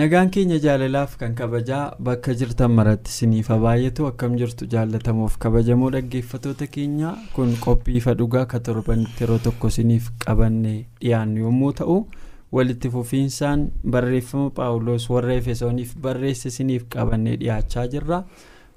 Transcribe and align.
Nagaan 0.00 0.30
keenya 0.34 0.58
jaalalaaf 0.64 1.16
kan 1.20 1.34
kabajaa 1.38 1.94
bakka 2.08 2.34
jirtan 2.40 2.72
maratti 2.78 3.10
siniifa 3.18 3.56
baay'atu 3.64 4.06
akkam 4.10 4.36
jirtu 4.40 4.66
jaallatamuuf 4.74 5.36
kabajamoo 5.44 5.90
dhaggeeffatoota 5.94 6.66
keenya 6.76 7.10
kun 7.34 7.50
qophii 7.64 7.96
ifa 8.00 8.14
dhugaa 8.20 8.44
ka 8.52 8.60
torbanitti 8.68 9.22
yeroo 9.24 9.38
tokko 9.46 9.70
siniif 9.76 10.06
qabanne 10.24 10.74
dhiyaannu 11.00 11.40
yommuu 11.46 11.72
ta'u 11.82 11.98
walitti 12.58 12.90
fufiinsaan 12.94 13.66
barreeffama 13.96 14.50
paawuloos 14.60 15.10
warra 15.14 15.34
efesooniif 15.42 15.92
barreesse 16.06 16.50
siniif 16.56 16.86
qabannee 16.96 17.36
dhiyaachaa 17.42 17.86
jirra 17.96 18.22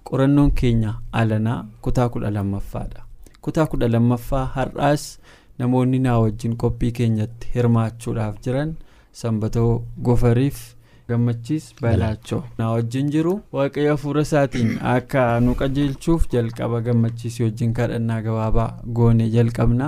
qorannoon 0.09 0.51
keenya 0.61 0.93
alanaa 1.21 1.59
kutaa 1.87 2.09
kudha 2.17 2.31
lammaffaadha 2.37 3.05
kutaa 3.47 3.65
kudha 3.71 3.87
lammaffaa 3.95 4.45
har'aas 4.59 5.09
namoonni 5.59 5.99
naa 6.05 6.19
wajjin 6.25 6.57
qophii 6.63 6.91
keenyatti 6.99 7.47
hirmaachuudhaaf 7.55 8.35
jiran 8.45 8.75
sanbatoo 9.11 9.83
gofariif. 10.07 10.61
Gammachiis 11.09 11.65
balaachoo 11.81 12.41
na 12.57 12.69
wajjin 12.73 13.09
jiru 13.15 13.33
waaqayyo 13.57 13.91
hafuura 13.95 14.21
isaatiin 14.27 14.71
akka 14.95 15.23
nu 15.45 15.55
qajeelchuuf 15.61 16.27
jalqaba 16.33 16.81
gammachiisii 16.87 17.43
wajjin 17.47 17.73
kadhannaa 17.79 18.21
gabaabaa 18.27 18.69
goone 18.99 19.29
jalqabna 19.35 19.87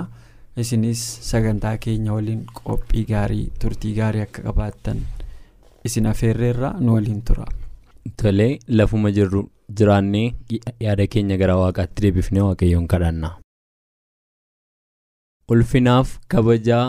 isinis 0.64 1.04
sagantaa 1.30 1.76
keenya 1.84 2.12
waliin 2.16 2.42
qophii 2.64 3.04
gaarii 3.12 3.46
turtii 3.62 3.94
gaarii 4.00 4.20
akka 4.26 4.42
qabaattan 4.48 5.00
isin 5.90 6.06
afeerreerra 6.12 6.70
nu 6.80 6.94
waliin 6.94 7.22
tura. 7.30 7.44
tolee 8.22 8.52
lafuma 8.78 9.10
jirru 9.16 9.42
jiraannee 9.78 10.28
yaada 10.86 11.06
keenya 11.14 11.36
gara 11.42 11.56
waaqaatti 11.62 12.02
deebifnee 12.04 12.42
waaqayyoon 12.48 12.86
kadhanna. 12.92 13.30
ulfinaaf 15.54 16.18
kabajaa. 16.28 16.86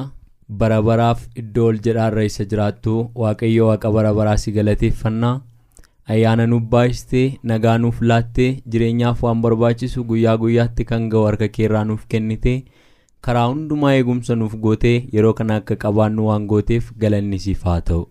Bara 0.49 0.81
baraaf 0.87 1.27
iddoo 1.41 1.67
ol 1.71 1.77
jedhaarra 1.85 2.23
isa 2.29 2.45
jiraattu 2.51 2.95
waaqayyo 3.23 3.67
waaqa 3.69 3.91
bara 3.97 4.13
baraa 4.19 4.37
si 4.43 4.51
galateeffannaa. 4.57 5.35
Ayyaana 6.15 6.47
nuuf 6.47 6.63
baay'istee 6.73 7.25
nagaa 7.51 7.77
nuuf 7.85 7.97
laattee 8.01 8.49
jireenyaaf 8.73 9.23
waan 9.27 9.41
barbaachisu 9.45 10.03
guyyaa 10.11 10.37
guyyaatti 10.43 10.85
kan 10.91 11.09
ga'u 11.13 11.25
harka 11.29 11.47
keerraa 11.57 11.83
nuuf 11.89 12.05
kennite 12.13 12.53
karaa 13.27 13.47
hundumaa 13.49 13.91
eegumsa 13.95 14.35
nuuf 14.41 14.55
gootee 14.67 14.95
yeroo 15.15 15.33
kana 15.39 15.55
akka 15.61 15.75
qabaannu 15.83 16.27
waan 16.29 16.45
gooteef 16.53 16.91
galanni 17.01 17.39
siif 17.47 17.63
haa 17.71 17.81
ta'u. 17.89 18.07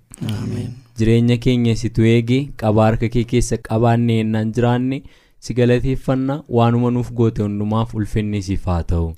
Jireenya 0.99 1.37
keenya 1.47 1.75
situ 1.77 2.05
eegi 2.11 2.39
qabaa 2.63 2.85
harka 2.91 3.09
kee 3.15 3.25
keessa 3.33 3.57
qabaanne 3.71 4.19
yennaan 4.21 4.53
jiraanne 4.59 5.03
si 5.39 5.55
galateeffannaa 5.55 6.43
waanuma 6.59 6.91
nuuf 6.91 7.11
goote 7.19 7.43
hundumaaf 7.43 7.95
ulfinni 7.95 8.43
siif 8.43 8.65
haa 8.71 8.83
ta'u. 8.93 9.11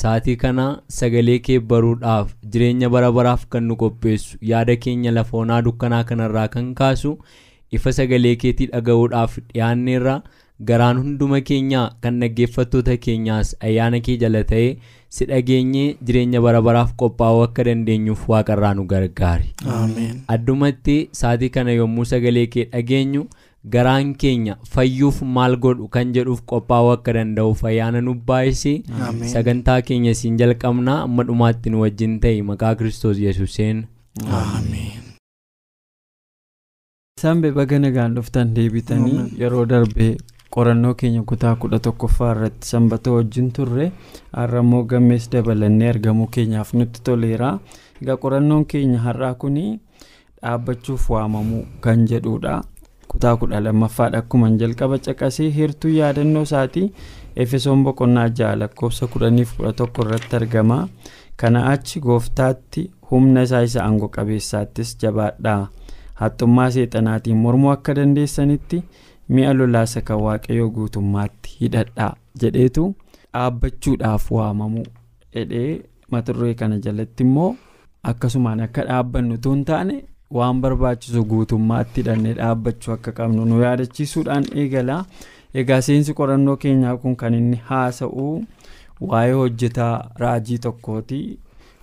Saatii 0.00 0.36
kana 0.42 0.66
sagalee 0.98 1.38
kee 1.46 1.58
baruudhaaf 1.72 2.34
jireenya 2.50 2.88
bara 2.96 3.12
baraaf 3.20 3.46
kan 3.54 3.64
nu 3.70 3.76
qopheessu 3.84 4.36
yaada 4.52 4.76
keenya 4.84 5.10
lafa 5.16 5.36
onaa 5.44 5.62
dukkanaa 5.70 6.04
kanarraa 6.12 6.48
kan 6.58 6.74
kaasu 6.82 7.16
ifa 7.78 7.92
sagalee 7.98 8.36
keetii 8.44 8.66
dhaga'uudhaaf 8.76 9.38
dhiyaanneerra 9.48 10.20
garaan 10.70 10.98
hunduma 11.02 11.40
keenyaa 11.50 11.84
kan 12.06 12.20
dhaggeeffattoota 12.22 12.96
keenyaas 13.08 13.52
ayyaana 13.68 14.00
kee 14.08 14.16
jala 14.22 14.44
ta'ee 14.54 14.70
si 15.18 15.24
dhageenyee 15.34 15.86
jireenya 16.08 16.40
bara 16.46 16.62
baraaf 16.70 16.90
qophaa'uu 17.02 17.42
akka 17.50 17.64
dandeenyuuf 17.68 18.26
waaqarraa 18.32 18.74
nu 18.78 18.84
gargaari. 18.94 19.54
Addumatti 20.28 20.98
saatii 21.22 21.48
kana 21.60 21.72
yommuu 21.82 22.04
sagalee 22.14 22.46
kee 22.56 22.64
dhageenyu. 22.74 23.28
Garaan 23.64 24.14
keenya 24.16 24.56
fayyuuf 24.74 25.20
maal 25.36 25.56
godhu 25.64 25.88
kan 25.96 26.12
jedhuuf 26.16 26.40
qophaa'uu 26.52 26.92
akka 26.96 27.12
danda'uuf 27.16 27.64
ayyaana 27.70 28.00
nu 28.06 28.14
baay'isee 28.30 28.76
sagantaa 29.32 29.80
keenya 29.90 30.14
siin 30.20 30.38
jalqabnaa 30.40 31.02
amma 31.08 31.22
dhumaatti 31.30 31.70
nu 31.74 31.80
wajjin 31.84 32.18
ta'e 32.24 32.42
maqaa 32.52 32.74
kiristoos 32.80 33.18
yesuuseen. 33.26 33.84
Sanbe 37.20 37.50
baga 37.52 37.78
nagaan 37.84 38.14
dhuftan 38.16 38.54
deebitanii 38.56 39.20
yeroo 39.42 39.64
darbee 39.72 40.16
qorannoo 40.56 40.94
keenya 41.00 41.22
kutaa 41.32 41.54
kudha 41.62 41.78
tokkoffaa 41.86 42.30
irratti 42.36 42.68
sanbata 42.72 43.12
wajjin 43.16 43.50
turre 43.58 43.90
har'a 44.38 44.60
immoo 44.64 44.82
gammees 44.92 45.28
dabalannee 45.34 45.88
argamuu 45.92 46.26
keenyaaf 46.36 46.72
nutti 46.80 47.02
toleera. 47.04 47.50
Egaa 48.02 48.16
qorannoon 48.24 48.64
keenya 48.72 48.98
har'aa 49.06 49.34
kun 49.44 49.58
dhaabbachuuf 49.60 51.10
waamamuu 51.14 51.64
kan 51.84 52.06
jedhudha. 52.12 52.62
Kutaa 53.10 53.36
kudha 53.40 53.60
lammaffaadha 53.66 54.18
akkuma 54.22 54.50
jalqaba 54.62 54.98
caqasee 55.06 55.48
heertuu 55.56 55.90
yaadannoo 55.98 56.42
isaatii 56.48 56.86
efesoon 57.44 57.84
boqonnaa 57.86 58.28
ja'a 58.38 58.56
lakkoofsa 58.62 59.06
kudhaniif 59.12 59.56
kudha 59.56 59.72
tokko 59.80 60.02
irratti 60.06 60.36
argama 60.40 60.78
kana 61.42 61.60
achi 61.72 62.00
gooftaatti 62.06 62.90
humna 63.10 63.42
isaa 63.48 63.62
isa 63.68 63.82
aangoo 63.84 64.08
qabeessaattis 64.16 64.96
jabaadhaa 65.02 65.60
haxxummaa 66.22 66.70
seexanaatiin 66.76 67.36
mormuu 67.44 67.70
akka 67.76 67.94
dandeessanitti 67.98 68.82
mi'a 69.36 69.54
lolaasa 69.58 70.00
kan 70.10 70.20
waaqayyoo 70.26 70.70
guutummaatti 70.76 71.56
hidhadhaa 71.60 72.12
jedheetu 72.42 72.84
dhaabbachuudhaaf 73.32 74.30
waamamuu 74.36 74.84
jedhee 75.34 75.72
mata 76.12 76.32
duree 76.38 76.54
kana 76.62 76.78
jalatti 76.86 77.22
immoo 77.28 77.50
akkasumaan 78.12 78.60
akka 78.66 78.82
dhaabbannu 78.88 79.38
hin 79.46 79.64
taane. 79.64 79.96
Waan 80.38 80.60
barbaachisu 80.64 81.24
guutummaatti 81.32 82.00
hidhannee 82.02 82.32
dhaabbachuu 82.38 82.92
akka 82.94 83.12
qabnu 83.18 83.44
nu 83.50 83.60
yaadachiisuudhaan 83.62 84.44
eegala. 84.62 85.04
Egaa 85.60 85.80
seensi 85.86 86.14
qorannoo 86.20 86.56
keenyaa 86.64 86.96
kun 87.04 87.16
kan 87.22 87.34
inni 87.38 87.56
haasa'u 87.70 88.26
waa'ee 89.12 89.32
hojjetaa 89.40 89.94
raajii 90.24 90.58
tokkooti. 90.66 91.20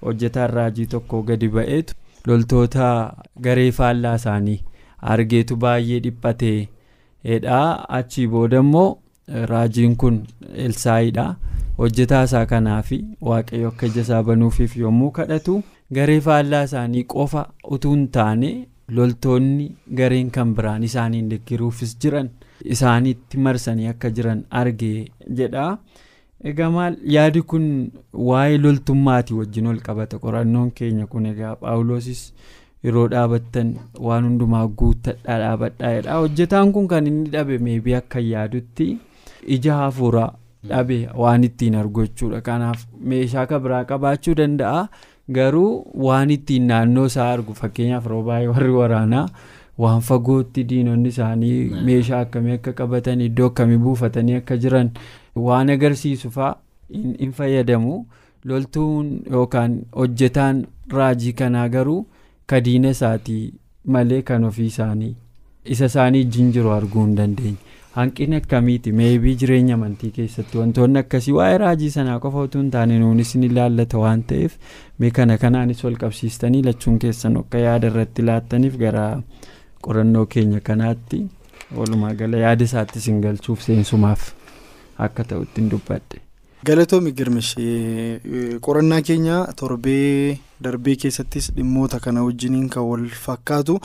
Hojjetaan 0.06 0.50
raajii 0.60 0.86
tokko 0.94 1.22
gadi 1.32 1.48
ba'eetu 1.58 1.94
loltoota 2.28 2.88
garee 3.42 3.72
faallaa 3.82 4.16
isaanii 4.22 4.60
argeetu 5.14 5.56
baay'ee 5.64 6.00
dhiphatee 6.06 6.68
dhaa 7.46 7.86
achii 8.00 8.28
booda 8.34 8.60
immoo 8.66 8.90
raajiin 9.52 9.96
kun 10.04 10.20
elsaayiidha 10.66 11.26
hojjetaa 11.78 12.24
isaa 12.30 12.46
kanaaf 12.52 12.92
waaqayyo 13.30 13.68
akka 13.74 13.86
ija 13.92 14.02
isaa 14.08 14.24
banuufiif 14.30 14.78
yommuu 14.84 15.12
kadhatu. 15.18 15.64
Garee 15.96 16.20
faallaa 16.28 16.64
isaanii 16.70 17.04
qofa 17.14 17.44
utuu 17.76 17.94
hin 17.96 18.08
taane 18.18 18.50
loltoonni 18.98 19.68
gareen 20.00 20.30
kan 20.38 20.54
biraan 20.58 20.84
isaaniin 20.90 21.30
deeggaruufis 21.32 21.96
jiran 22.04 22.30
isaaniitti 22.76 23.38
marsanii 23.48 23.88
akka 23.94 24.10
jiran 24.20 24.44
argee 24.62 25.08
jedha. 25.40 25.66
Egaa 26.50 26.70
maal? 26.76 26.96
Yaadi 27.16 27.42
kun 27.52 27.66
waa'ee 28.30 28.58
loltummaatii 28.64 29.38
wajjin 29.40 29.68
ol 29.72 29.80
qabata. 29.88 30.20
Qorannoon 30.24 30.72
keenya 30.80 31.08
kun 31.14 31.26
egaa 31.32 31.56
paawuloosis 31.62 32.22
yeroo 32.84 33.08
dhaabattan 33.14 33.72
waan 34.08 34.24
hundumaa 34.30 34.68
guuttadhaa 34.82 35.38
dhaabadhaa 35.44 35.92
jedha. 35.96 36.14
Hojjetaan 36.24 36.72
kun 36.74 36.88
kan 36.94 37.08
inni 37.12 37.30
dhabe 37.36 37.58
meebii 37.68 37.96
akka 38.02 38.20
yaadutti 38.30 38.88
ija 39.58 39.76
hafuuraa 39.82 40.30
dhabe 40.70 41.00
waan 41.24 41.44
ittiin 41.50 41.76
argu 41.84 42.06
jechuudha. 42.08 42.42
Kanaaf 42.50 42.86
meeshaa 43.14 43.46
kan 43.54 43.62
biraa 43.68 43.84
qabaachuu 43.94 44.36
danda'a. 44.42 44.88
Garuu 45.36 45.72
waan 46.08 46.30
ittiin 46.36 46.68
naannoo 46.72 47.06
isaa 47.12 47.30
argu 47.36 47.54
fakkeenyaaf 47.62 48.06
yeroo 48.10 48.24
baay'ee 48.28 48.48
warri 48.54 48.70
waraanaa 48.80 49.26
waan 49.86 50.02
fagootti 50.10 50.64
diinonni 50.70 51.10
isaanii 51.16 51.58
meeshaa 51.90 52.20
akkamii 52.26 52.54
akka 52.60 52.74
qabatan 52.80 53.22
iddoo 53.26 53.48
akkamii 53.52 53.78
buufatanii 53.88 54.36
akka 54.42 54.58
jiran 54.64 54.92
waan 55.48 55.70
agarsiisu 55.76 56.32
fa'a 56.38 56.56
hin 57.22 57.32
fayyadamu 57.40 57.98
loltuun 58.52 59.12
yookaan 59.38 59.78
hojjetaan 60.02 60.66
raajii 60.98 61.34
kanaa 61.42 61.68
garuu 61.78 62.02
ka 62.54 62.62
diina 62.68 62.90
isaatii 62.98 63.44
malee 63.96 64.22
kan 64.32 64.44
ofii 64.50 64.66
isaanii 64.74 65.16
isa 65.76 65.86
isaanii 65.92 66.22
ijjiin 66.26 66.52
jiru 66.56 66.72
arguu 66.74 67.04
hin 67.06 67.16
dandeenye. 67.16 67.56
Hanqina 67.98 68.38
akkamiiti 68.42 68.92
meebii 69.00 69.36
jireenya 69.44 69.74
amantii 69.78 70.10
keessatti 70.18 70.58
wantoonni 70.62 71.00
akkasii 71.04 71.34
waa'ee 71.38 71.58
raajii 71.64 71.90
sanaa 71.96 72.20
qofa 72.26 72.42
utuu 72.48 72.62
hin 72.62 72.72
taane 72.76 73.00
nuunis 73.04 73.32
ni 73.36 73.46
ilaallata 73.52 73.98
waan 74.04 74.24
ta'eef 74.32 74.58
mee 75.04 75.12
kana 75.20 75.38
kanaanis 75.44 75.84
wal 75.88 75.98
qabsiistanii 76.04 76.62
lachuun 76.68 77.00
keessan 77.06 77.38
akka 77.42 77.58
yaada 77.66 77.88
irratti 77.94 78.22
laattaniif 78.30 78.78
gara 78.84 79.06
qorannoo 79.88 80.26
keenya 80.36 80.60
kanaatti 80.70 81.24
walumaa 81.78 82.14
gala 82.22 82.38
yaada 82.46 82.64
isaatti 82.72 83.00
isin 83.04 83.22
galchuuf 83.26 83.62
seensumaaf 83.70 84.32
akka 85.08 85.24
ta'utti 85.32 85.62
hin 85.62 85.70
dubbadhe. 85.72 86.22
galatoomi 86.68 87.12
girmish 87.18 87.50
qorannaa 88.68 89.02
keenya 89.10 89.36
torbee 89.60 90.38
darbee 90.62 90.96
keessattis 91.04 91.52
dhimmoota 91.56 92.00
kana 92.00 92.24
wajjiniin 92.28 92.70
kan 92.70 92.84
wal 92.90 93.06
fakkaatu 93.26 93.76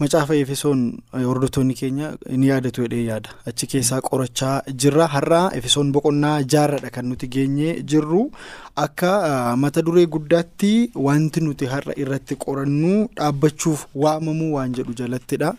macaafa 0.00 0.34
efesoon 0.36 0.80
hordoftoonni 1.12 1.74
keenya 1.74 2.12
ni 2.36 2.48
yaadatu 2.48 2.82
jedhee 2.86 3.04
yaada. 3.10 3.30
Achi 3.46 3.66
keessaa 3.66 4.00
qorachaa 4.00 4.62
jirra. 4.84 5.06
Har'a 5.14 5.42
efesoon 5.60 5.92
boqonnaa 5.92 6.42
jaarradha 6.54 6.90
kan 6.90 7.06
nuti 7.08 7.28
geenye 7.28 7.82
jirru. 7.82 8.30
Akka 8.76 9.56
mata 9.56 9.82
duree 9.82 10.06
guddaatti 10.06 10.90
wanti 10.94 11.40
nuti 11.40 11.66
har'a 11.66 11.92
irratti 11.96 12.36
qorannu 12.36 13.08
dhaabbachuuf 13.16 13.86
waamamuu 13.94 14.52
waan 14.56 14.74
jedhu 14.80 14.94
jalattidha. 15.02 15.54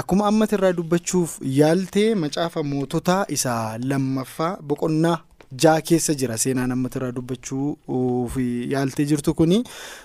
akkuma 0.00 0.26
ammata 0.30 0.54
irraa 0.56 0.72
dubbachuuf 0.78 1.32
yaaltee 1.58 2.14
macaafa 2.24 2.62
moototaa 2.72 3.24
isa 3.36 3.54
lammaffaa 3.90 4.50
boqonnaa 4.68 5.16
jaa 5.62 5.80
keessa 5.80 6.14
jira. 6.14 6.36
Seenaan 6.38 6.72
ammata 6.72 6.98
irraa 7.00 7.12
dubbachuuf 7.18 8.36
yaaltee 8.74 9.06
jirtu 9.12 9.34
kuni 9.34 9.62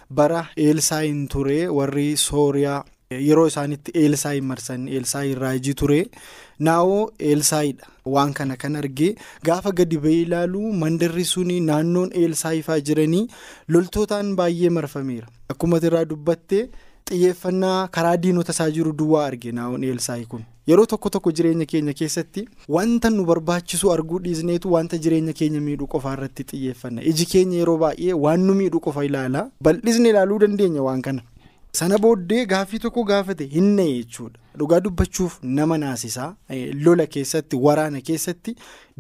bara 0.10 0.46
eelsaayin 0.58 1.28
ture. 1.28 1.68
Warri 1.68 2.08
sooriyaa 2.18 2.84
yeroo 3.12 3.48
isaanitti 3.52 3.92
eelsaayin 4.04 4.46
marsan 4.52 4.88
eelsaayin 4.88 5.38
raajii 5.44 5.74
ture. 5.84 6.02
Naawoo 6.68 7.12
eelsaayidha 7.20 7.88
waan 8.06 8.34
kana 8.34 8.58
kan 8.58 8.76
argee 8.76 9.16
gaafa 9.48 9.72
gadi 9.72 9.98
ba'ee 10.06 10.22
ilaalu 10.26 10.74
mandarri 10.84 11.24
suni 11.26 11.60
naannoon 11.70 12.12
eelsaayifaa 12.22 12.80
jiranii 12.90 13.28
loltootaan 13.68 14.36
baay'ee 14.36 14.70
marfameera. 14.70 15.28
Akkuma 15.50 15.80
irraa 15.90 16.06
dubbatte. 16.06 16.70
Xiyyeeffannaa 17.10 17.88
karaa 17.98 18.18
diinota 18.18 18.52
isaa 18.58 18.70
jiru 18.78 18.92
duwwaa 19.02 19.26
arge 19.26 19.52
naawon 19.52 19.84
eelsaayi 19.84 20.26
kun. 20.26 20.44
Yeroo 20.68 20.86
tokko 20.86 21.10
tokko 21.10 21.32
jireenya 21.32 21.66
keenya 21.66 21.94
keessatti 21.94 22.46
wanta 22.76 23.10
nu 23.10 23.26
barbaachisu 23.26 23.92
arguu 23.94 24.20
dhiisneetu 24.26 24.72
wanta 24.74 24.98
jireenya 24.98 25.34
keenya 25.34 25.62
miidhuu 25.68 25.88
qofaa 25.94 26.14
irratti 26.18 26.44
xiyyeeffanna. 26.52 27.02
Iji 27.04 27.26
keenya 27.26 27.58
yeroo 27.58 27.78
baay'ee 27.78 28.14
waan 28.26 28.40
nu 28.50 28.54
miidhuu 28.60 28.80
qofa 28.88 29.06
ilaala 29.06 29.50
bal'isne 29.68 30.10
ilaaluu 30.10 30.40
dandeenya 30.40 30.82
waan 30.90 31.02
kana. 31.02 31.22
Sana 31.80 31.98
booddee 32.04 32.46
gaaffii 32.52 32.80
tokko 32.84 33.04
gaafate 33.04 33.46
hinna 33.46 33.84
jechuudha. 33.84 34.40
Dhugaa 34.60 34.80
dubbachuuf 34.80 35.40
nama 35.44 35.78
naasisaa 35.78 36.36
lola 36.86 37.06
keessatti 37.16 37.56
waraana 37.66 38.02
keessatti 38.02 38.56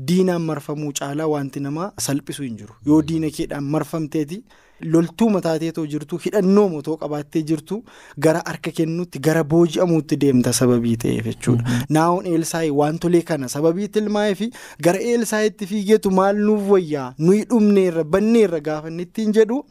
diinaan 0.07 0.41
marfamuu 0.41 0.91
caalaa 1.00 1.27
wanti 1.27 1.59
nama 1.59 1.91
salphisu 2.07 2.44
hin 2.44 2.57
jiru. 2.57 2.73
Yoo 2.85 3.01
diina 3.01 3.29
keedhaan 3.38 3.63
marfamteeti. 3.63 4.44
Loltuu 4.81 5.29
mataateetoo 5.29 5.85
jirtu 5.93 6.17
hidhannoo 6.25 6.67
motoo 6.69 6.97
qabaattee 6.97 7.41
jirtu 7.51 7.83
gara 8.25 8.41
harka 8.45 8.71
kennuutti 8.71 9.19
gara 9.19 9.43
booji'amuutti 9.43 10.17
deemta 10.21 10.53
sababii 10.53 10.95
ta'eef 11.03 11.25
jechuudha. 11.25 11.63
naawon 11.89 12.25
eelsaayi 12.33 12.71
wantolee 12.81 13.21
kana 13.21 13.49
sababii 13.49 13.87
tilmaa'ee 13.87 14.49
gara 14.87 14.99
eelsaayitti 15.13 15.65
fiigeetu 15.67 16.11
maal 16.11 16.37
nuuf 16.49 16.69
wayyaa? 16.69 17.13
Nuyi 17.17 17.43
dhumneerra 17.45 18.03
banneerra 18.03 18.59
gaafanne 18.59 19.03
ittiin 19.03 19.33
jedhu 19.39 19.65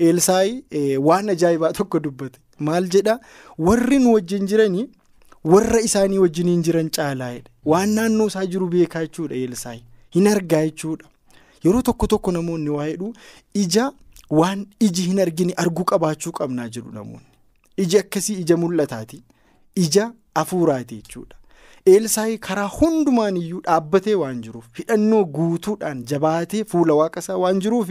eelsaayi 0.00 0.64
waan 1.08 1.28
ajaa'ibaa 1.34 1.72
tokko 1.72 2.00
dubbate. 2.00 2.38
Maal 2.58 2.88
jedha? 2.94 3.18
Warri 3.58 3.98
nu 3.98 4.12
wajjin 4.14 4.46
jiranii 4.46 4.86
warra 5.44 5.80
isaanii 5.80 6.18
wajjiniin 6.18 6.62
jiran 6.68 6.90
caalaa'edha 6.90 7.50
waan 7.72 7.88
naannoo 7.98 8.26
isaa 8.32 8.46
jiru 8.54 8.68
beekaa 8.68 9.02
jechuudha 9.06 9.34
eelsaayi 9.34 9.82
hin 10.14 10.26
argaa 10.32 10.64
jechuudha. 10.64 11.04
Yeroo 11.64 11.82
tokko 11.82 12.06
tokko 12.06 12.32
namoonni 12.32 12.70
waa 12.70 12.86
jedhu 12.88 13.12
ija. 13.54 13.92
Waan 14.30 14.66
iji 14.80 15.02
hin 15.02 15.20
argine 15.20 15.52
arguu 15.56 15.84
qabaachuu 15.84 16.32
qabnaa 16.32 16.68
jiru 16.68 16.92
namoonni. 16.92 17.26
Iji 17.76 17.98
akkasii 17.98 18.34
ija 18.40 18.56
mul'ataati. 18.56 19.22
Ija 19.74 20.12
afuuraati 20.34 20.96
jechuudha. 20.96 21.36
Eelsaayi 21.86 22.38
karaa 22.38 22.66
hundumaan 22.78 23.36
iyyuu 23.36 23.60
dhaabbatee 23.66 24.14
waan 24.22 24.40
jiruuf 24.42 24.64
hidhannoo 24.78 25.24
guutuudhaan 25.24 26.02
jabaatee 26.12 26.64
fuula 26.64 26.94
waaqa 27.00 27.20
isaa 27.20 27.36
waan 27.42 27.60
jiruuf 27.60 27.90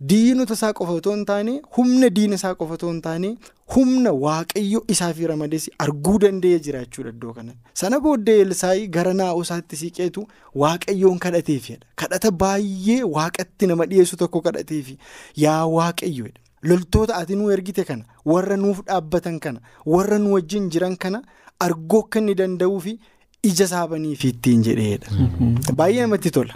diinota 0.00 0.54
isaa 0.54 0.72
qofa 0.78 0.92
otoo 1.00 1.12
hin 1.14 1.24
taane 1.28 1.52
humna 1.76 2.08
diina 2.16 2.34
isaa 2.40 2.54
qofa 2.58 2.74
otoo 2.74 2.90
hin 2.90 3.00
taane 3.06 3.30
humna 3.76 4.12
waaqayyo 4.24 4.82
isaaf 4.94 5.18
ramades 5.30 5.66
arguu 5.86 6.18
danda'ee 6.24 6.58
jira 6.66 6.80
jechuudha 6.84 7.10
iddoo 7.14 7.32
kanatti. 7.38 7.58
sana 7.80 8.00
booddee 8.04 8.36
eelsaayi 8.44 8.86
gara 8.98 9.14
naa'oo 9.20 9.42
isaatti 9.48 9.76
siqeetu 9.82 10.26
waaqayyoon 10.64 11.18
kadhateefidha 11.26 11.86
kadhata 12.04 12.30
baay'ee 12.44 13.02
waaqatti 13.18 13.66
nama 13.72 13.86
dhiyeessu 13.92 14.16
tokko 14.22 14.40
kadhateefi 14.48 14.98
yaa 15.46 15.60
waaqayyoodha 15.76 16.40
loltoota 16.70 17.16
ati 17.20 17.36
nu 17.42 17.50
ergite 17.58 17.84
kana 17.92 18.04
warra 18.34 18.56
nuuf 18.64 18.80
dhaabbatan 18.86 19.40
kana 19.46 19.60
warra 19.96 20.18
nu 20.24 20.32
wajjin 20.38 20.70
jiran 20.74 20.96
kana 21.06 21.22
arguu 21.66 22.00
akka 22.06 22.18
inni 22.20 22.34
danda'uufi. 22.40 22.98
Ija 23.42 23.66
saabaniif 23.68 24.24
ittiin 24.24 24.62
jedheedha. 24.66 25.10
Baay'ee 25.76 26.02
namatti 26.02 26.30
tola. 26.30 26.54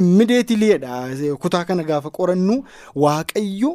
Immideetiliidha 0.00 1.36
kutaa 1.40 1.64
kana 1.64 1.82
gaafa 1.82 2.10
qorannu 2.18 2.56
waaqayyo 3.04 3.70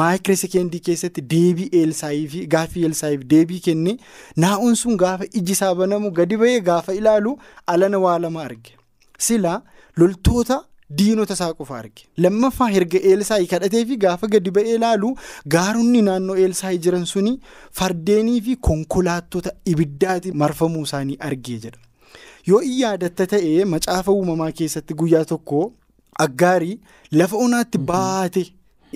maayikiree 0.00 0.36
sekeendii 0.42 0.80
keessatti 0.88 1.22
deebii 1.34 1.68
eelsaayii 1.80 2.28
fi 2.34 2.46
gaaffii 2.56 2.84
eelsaayii 2.88 3.18
deebii 3.34 3.60
kenne 3.66 3.96
naa'uun 4.44 4.74
sun 4.82 4.96
gaafa 4.96 5.24
iji 5.32 5.52
isaa 5.58 5.74
banamu 5.74 6.10
gadi 6.10 6.36
ba'ee 6.44 6.60
gaafa 6.70 6.94
ilaalu 7.00 7.36
alana 7.66 7.98
waa 8.06 8.18
lama 8.18 8.42
arge 8.42 8.72
sila 9.18 9.62
loltoota. 9.96 10.64
Diinota 10.98 11.34
isaa 11.38 11.52
qofa 11.60 11.76
arge 11.78 12.02
lammaffaa 12.24 12.70
erga 12.80 12.98
eelsaayii 13.10 13.46
kadhatee 13.52 13.84
fi 13.90 13.96
gaafa 14.04 14.26
gadi 14.34 14.50
ba'ee 14.58 14.74
ilaalu 14.80 15.10
gaaronni 15.54 16.02
naannoo 16.08 16.36
eelsaayii 16.46 16.82
jiran 16.86 17.06
suni 17.12 17.32
fardeenii 17.80 18.40
fi 18.48 18.56
konkolaattota 18.68 19.52
ibiddaati 19.74 20.32
marfamuu 20.42 20.82
isaanii 20.88 21.16
argee 21.30 21.58
jedha 21.64 21.80
yoo 22.50 22.60
in 22.70 22.76
yaadatta 22.82 23.26
ta'ee 23.36 23.64
macaafa 23.76 24.12
uumamaa 24.18 24.50
keessatti 24.60 24.94
guyyaa 25.04 25.24
tokko 25.32 25.62
aggaarii 26.26 26.76
lafa 27.20 27.36
onaatti 27.46 27.78
baate 27.92 28.44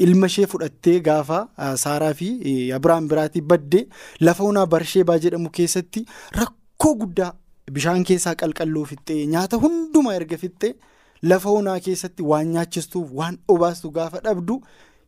ilma 0.06 0.26
ishee 0.32 0.46
fudhattee 0.52 0.98
gaafa 1.06 1.38
saaraa 1.84 2.12
fi 2.20 2.28
abiraan 2.76 3.08
biraatii 3.12 3.40
baddee 3.52 3.84
lafa 4.28 4.44
onaa 4.50 4.66
barsheebaa 4.74 5.18
jedhamu 5.24 5.50
keessatti 5.60 6.04
rakkoo 6.42 6.94
guddaa 7.00 7.32
bishaan 7.78 8.04
keessaa 8.10 8.34
qalqalloo 8.42 8.84
fixxee 8.92 9.26
nyaata 9.32 9.56
hundumaa 9.64 10.14
erga 10.20 10.38
fixxee. 10.44 10.74
Lafa 11.22 11.50
onaa 11.50 11.80
keessatti 11.86 12.22
waan 12.32 12.46
nyaachistuuf 12.56 13.08
waan 13.22 13.38
obaastu 13.54 13.90
gaafa 13.90 14.20
dhabdu 14.26 14.60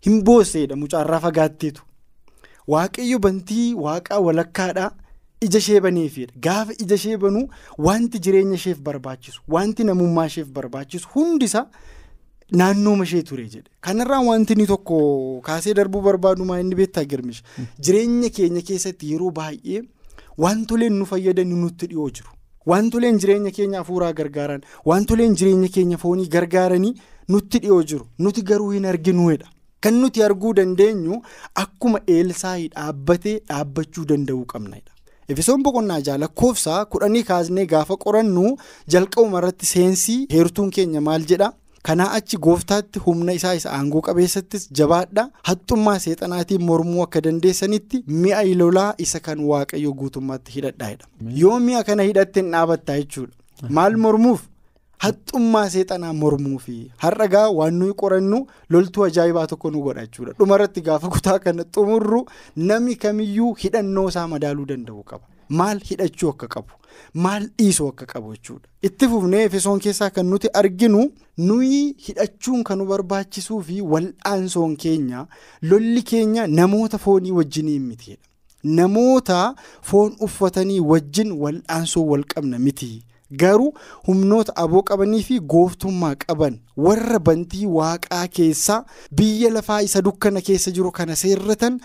hin 0.07 0.23
boosseedha 0.25 0.76
mucaarraa 0.76 1.21
fagaatteetu. 1.26 1.83
Waaqayyo 2.69 3.19
bantii 3.19 3.75
waaqaa 3.75 4.19
walakkaadhaa 4.26 4.90
ija 5.47 5.59
ishee 5.59 5.81
baneefidha 5.81 6.33
gaafa 6.47 6.73
ija 6.85 6.95
ishee 7.00 7.17
banuu 7.17 7.47
wanti 7.87 8.19
jireenya 8.26 8.55
isheef 8.61 8.79
barbaachisu 8.88 9.40
wanti 9.55 9.85
namummaa 9.85 10.26
isheef 10.33 10.49
barbaachisu 10.59 11.09
hundisa 11.14 11.62
naannooma 12.52 13.05
ishee 13.05 13.23
ture 13.23 13.45
jedhe. 13.49 13.71
Kanarraa 13.81 14.21
wanti 14.21 14.52
inni 14.52 14.67
tokko 14.67 15.40
kaasee 15.45 15.75
darbuu 15.75 16.00
barbaadumaa 16.09 16.59
inni 16.61 16.75
beektaa 16.75 17.05
girmish. 17.05 17.43
Jireenya 17.81 18.31
keenya 18.31 18.62
keessatti 18.73 19.11
yeroo 19.12 19.31
baay'ee 19.31 19.83
wantoleen 20.38 20.93
nu 20.99 21.07
fayyadan 21.07 21.49
nutti 21.62 21.87
dhiyoo 21.87 22.11
jiru. 22.11 22.31
Wantoleen 22.67 23.19
jireenya 23.19 23.50
keenya 23.50 23.79
hafuuraa 23.79 24.12
gargaaran 24.12 24.61
wantoleen 24.85 25.35
jireenya 25.37 25.69
keenya 25.69 25.99
foonii 25.99 26.26
gargaaranii 26.35 26.95
nutti 27.29 27.59
dhiyoo 27.64 27.83
jiru 27.83 28.07
nuti 28.19 28.43
garuu 28.43 28.71
hin 28.71 28.85
arginuudha. 28.85 29.47
Kan 29.81 29.95
nuti 30.00 30.23
arguu 30.23 30.52
dandeenyu 30.55 31.23
akkuma 31.55 32.00
eelsaayii 32.17 32.69
dhaabbatee 32.75 33.38
dhaabbachuu 33.49 34.05
danda'uu 34.11 34.45
qabnadha. 34.52 34.93
Efesoon 35.29 35.62
boqonnaa 35.62 36.00
jaha 36.09 36.19
lakkoofsa 36.19 36.85
kudhanii 36.93 37.23
kaasnee 37.31 37.64
gaafa 37.73 37.97
qorannu 38.05 38.57
jalqabuma 38.95 39.38
irratti 39.40 39.67
seensii 39.73 40.26
heertuun 40.33 40.71
keenya 40.79 41.00
maal 41.09 41.25
jedha 41.33 41.52
kanaa 41.89 42.11
achi 42.19 42.37
gooftaatti 42.47 42.99
humna 43.07 43.33
isaa 43.39 43.55
isa 43.61 43.71
aangoo 43.77 44.01
qabeessattis 44.09 44.69
jabaadha. 44.81 45.25
Haxxummaa 45.49 45.99
seexanaatiin 46.05 46.63
mormuu 46.71 47.03
akka 47.07 47.21
dandeessanitti 47.27 48.05
mi'a 48.23 48.43
lolaa 48.63 48.93
isa 48.99 49.21
kan 49.21 49.41
waaqayyo 49.51 49.93
guutummaatti 50.03 50.53
hidhadhaadha 50.57 51.07
yoo 51.43 51.59
mi'a 51.67 51.83
kana 51.91 52.03
hidhatte 52.13 52.41
hin 52.41 52.51
dhaabattaa 52.57 52.97
jechuudha. 53.03 53.35
Maal 53.79 53.97
mormuuf? 53.97 54.41
Haxxummaa 55.05 55.69
seexanaa 55.75 56.13
mormuu 56.13 56.59
fi 56.59 56.75
har'agaa 57.03 57.49
waan 57.59 57.75
nuyi 57.83 57.95
qorannu 58.03 58.39
loltuu 58.77 59.05
ajaa'ibaa 59.09 59.47
tokko 59.53 59.71
nu 59.71 59.83
godha 59.87 60.03
jechuudha. 60.07 60.33
Dhumarratti 60.39 60.81
gaafa 60.89 61.09
kutaa 61.15 61.39
kana 61.39 61.65
xumurru 61.75 62.21
namni 62.57 62.97
kamiyyuu 63.05 63.53
hidhannoo 63.65 64.09
isaa 64.13 64.27
madaaluu 64.33 64.67
danda'u 64.73 65.03
qaba 65.13 65.25
maal 65.59 65.80
hidhachuu 65.90 66.30
akka 66.30 66.49
qabu 66.54 66.73
maal 67.25 67.45
dhiisuu 67.59 67.88
akka 67.92 68.07
qabu 68.12 68.33
jechuudha 68.35 68.69
itti 68.88 69.09
fufnee 69.12 69.42
efesoon 69.49 69.80
keessaa 69.85 70.11
kan 70.16 70.26
nuti 70.33 70.49
arginu 70.62 71.02
nuyi 71.50 71.83
hidhachuun 72.07 72.64
kan 72.64 72.78
nu 72.78 72.85
barbaachisuu 72.92 73.61
fi 73.69 73.80
wal'aansoon 73.92 74.76
keenya 74.87 75.26
lolli 75.62 76.02
keenya 76.02 76.47
namoota 76.47 76.99
foonii 77.04 77.30
wajjiniin 77.38 77.83
mitiidha 77.92 78.26
namoota 78.64 79.54
foon 79.83 80.16
uffatanii 80.26 80.80
wajjin 80.80 81.33
wal'aansoo 81.33 82.02
wal 82.11 82.25
qabna 82.35 82.59
miti. 82.59 82.90
Garuu 83.43 83.73
humnoota 84.07 84.53
aboo 84.65 84.83
qabanii 84.91 85.23
fi 85.29 85.39
gooftummaa 85.55 86.15
qaban 86.25 86.59
warra 86.87 87.19
bantii 87.29 87.67
waaqaa 87.79 88.27
keessaa 88.39 88.79
biyya 89.21 89.51
lafaa 89.57 89.81
isa 89.89 90.03
dukkana 90.09 90.41
keessa 90.49 90.71
jiru 90.79 90.91
kana 90.99 91.17
seerratan 91.23 91.79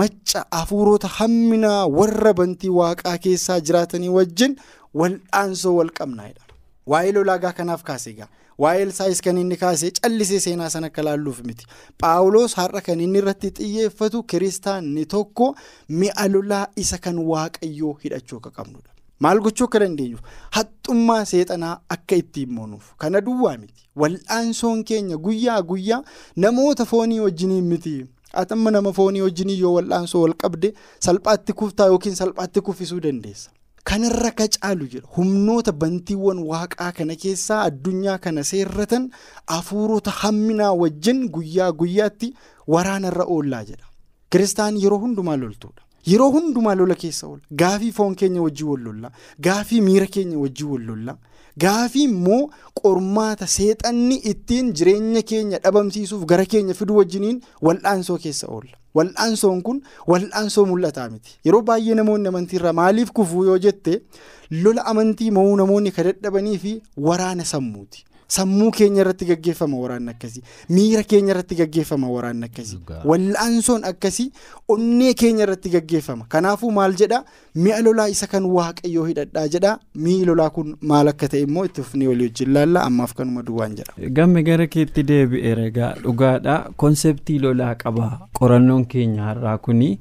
macca 0.00 0.44
hafuurota 0.50 1.08
hamminaa 1.18 1.86
warra 1.98 2.32
bantii 2.42 2.68
waaqaa 2.80 3.18
keessaa 3.28 3.60
jiraatanii 3.60 4.08
wajjin 4.18 4.56
wal'aansoo 4.94 5.76
wal 5.76 5.90
qabnaadha. 6.00 6.42
Waa'ee 6.90 7.12
lolaagaa 7.12 7.52
kanaaf 7.52 7.82
kaase 7.88 8.10
egaa 8.10 8.28
waa'ee 8.64 8.82
elsaayis 8.82 9.20
kan 9.24 9.36
inni 9.38 9.56
kaase 9.62 9.90
callisee 10.02 10.40
seenaa 10.44 10.70
sana 10.74 10.86
akka 10.90 11.02
laalluuf 11.08 11.40
miti 11.48 11.66
paawuloos 12.04 12.54
har'a 12.60 12.80
kan 12.86 13.00
inni 13.06 13.18
irratti 13.22 13.50
xiyyeeffatu 13.58 14.22
kiristaanni 14.32 15.04
tokko 15.14 15.54
mi'a 16.02 16.28
lolaa 16.34 16.66
isa 16.84 16.98
kan 17.08 17.18
waaqayyoo 17.32 17.92
hidhachuu 18.04 18.38
akka 18.40 18.50
qabnudha. 18.60 18.90
Maal 19.20 19.40
gochuu 19.40 19.64
akka 19.64 19.78
dandeenyuuf? 19.82 20.20
Haxxummaa 20.50 21.24
seexanaa 21.24 21.80
akka 21.88 22.16
ittiin 22.16 22.52
moonuuf. 22.52 22.94
Kana 22.98 23.20
duwwaa 23.20 23.56
miti. 23.58 23.82
Wal'aansoon 23.96 24.84
keenya 24.84 25.16
guyyaa 25.16 25.62
guyyaa 25.62 26.02
namoota 26.36 26.84
foonii 26.84 27.20
wajjiniin 27.20 27.64
miti. 27.64 28.06
Atamma 28.32 28.70
nama 28.70 28.92
foonii 28.92 29.20
wajjinii 29.20 29.58
yoo 29.60 29.74
wal'aansoo 29.74 30.20
wal 30.22 30.34
qabde 30.34 30.74
salphaatti 31.00 31.52
kuftaa 31.52 31.86
yookiin 31.86 32.14
salphaatti 32.14 32.60
kuffisuu 32.60 33.00
dandeessa. 33.00 33.50
kanarra 33.88 34.30
ka 34.38 34.44
caalu 34.54 34.86
jira. 34.92 35.06
Humnoota 35.16 35.72
bantiiwwan 35.72 36.38
waaqaa 36.48 36.92
kana 36.92 37.14
keessaa 37.22 37.60
addunyaa 37.68 38.18
kana 38.24 38.42
seerratan 38.44 39.06
hafuurota 39.46 40.10
hamminaa 40.10 40.72
wajjin 40.82 41.22
guyyaa 41.36 41.72
guyyaatti 41.72 42.28
waraanarra 42.74 43.24
oollaa 43.36 43.62
jedha 43.70 43.86
kiristaan 44.30 44.76
yeroo 44.82 44.98
hundumaa 45.04 45.36
loltuudha. 45.36 45.82
Yeroo 46.06 46.30
hundumaa 46.36 46.74
lola 46.74 46.94
keessa 46.94 47.26
oola 47.26 47.42
gaafii 47.62 47.92
foon 47.92 48.14
keenya 48.14 48.42
wajjii 48.42 48.64
wal 48.70 48.80
lolla 48.88 49.10
gaafii 49.48 49.80
miira 49.88 50.06
keenya 50.06 50.38
wajjii 50.38 50.64
wal 50.72 50.82
lolla 50.90 51.16
gaafii 51.64 52.02
immoo 52.08 52.42
qormaata 52.80 53.46
seexanni 53.46 54.14
ittiin 54.32 54.72
jireenya 54.80 55.22
keenya 55.30 55.58
dhabamsiisuuf 55.64 56.24
gara 56.32 56.44
keenya 56.52 56.74
fidu 56.80 56.96
wajjiniin 56.96 57.40
wal'aansoo 57.68 58.18
keessa 58.24 58.46
oolla 58.56 58.76
wal'aansoon 58.94 59.62
kun 59.62 59.80
wal'aansoo 60.12 60.66
mul'ataa 60.72 61.08
miti 61.14 61.38
yeroo 61.48 61.62
baay'ee 61.70 61.94
namoonni 62.00 62.28
amantiirraa 62.32 62.72
maaliif 62.80 63.10
kufuu 63.20 63.44
yoo 63.48 63.58
jette 63.66 64.02
lola 64.50 64.86
amantii 64.92 65.30
mo'uu 65.38 65.56
namoonni 65.62 65.90
ka 65.96 66.02
dadhabanii 66.08 66.58
fi 66.58 66.82
waraana 67.08 67.44
sammuuti. 67.44 68.04
Sammuu 68.28 68.70
keenya 68.70 69.00
irratti 69.02 69.24
gaggeeffama 69.24 69.76
waraanni 69.82 70.10
akkasii. 70.10 70.42
Miira 70.68 71.02
keenya 71.02 71.32
irratti 71.34 71.54
gaggeeffama 71.60 72.10
waraanni 72.12 72.44
akkasii. 72.44 72.78
Wal'aansoon 73.04 73.84
akkasii 73.90 74.30
onnee 74.68 75.14
keenya 75.14 75.42
irratti 75.46 75.70
gaggeeffama. 75.74 76.26
Kanaafuu 76.28 76.70
maal 76.72 76.94
jedha 77.02 77.22
mi'a 77.54 77.80
lolaa 77.82 78.08
isa 78.08 78.26
kan 78.26 78.44
waaqayyoo 78.44 79.06
hidhadhaa 79.06 79.46
jedha 79.48 79.78
mi'i 79.94 80.24
lolaa 80.28 80.50
kun 80.50 80.76
maal 80.92 81.08
akka 81.14 81.28
ta'e 81.28 81.40
immoo 81.48 81.64
itti 81.70 81.82
fufnee 81.82 82.08
walii 82.12 82.28
wajjin 82.28 82.52
laalla 82.58 82.82
ammaaf 82.84 83.14
kanuma 83.14 83.42
duwwaan 83.42 83.76
jedha. 83.80 83.92
gamme 84.20 84.42
gara 84.42 84.66
keetti 84.66 85.02
deebi'eera 85.02 85.64
egaa 85.72 85.92
dhugaadha. 86.04 86.58
Konseptii 86.76 87.38
lolaa 87.38 87.74
qaba 87.74 88.28
qorannoon 88.38 88.84
keenya 88.86 89.22
har'aa 89.32 89.58
kuni. 89.58 89.98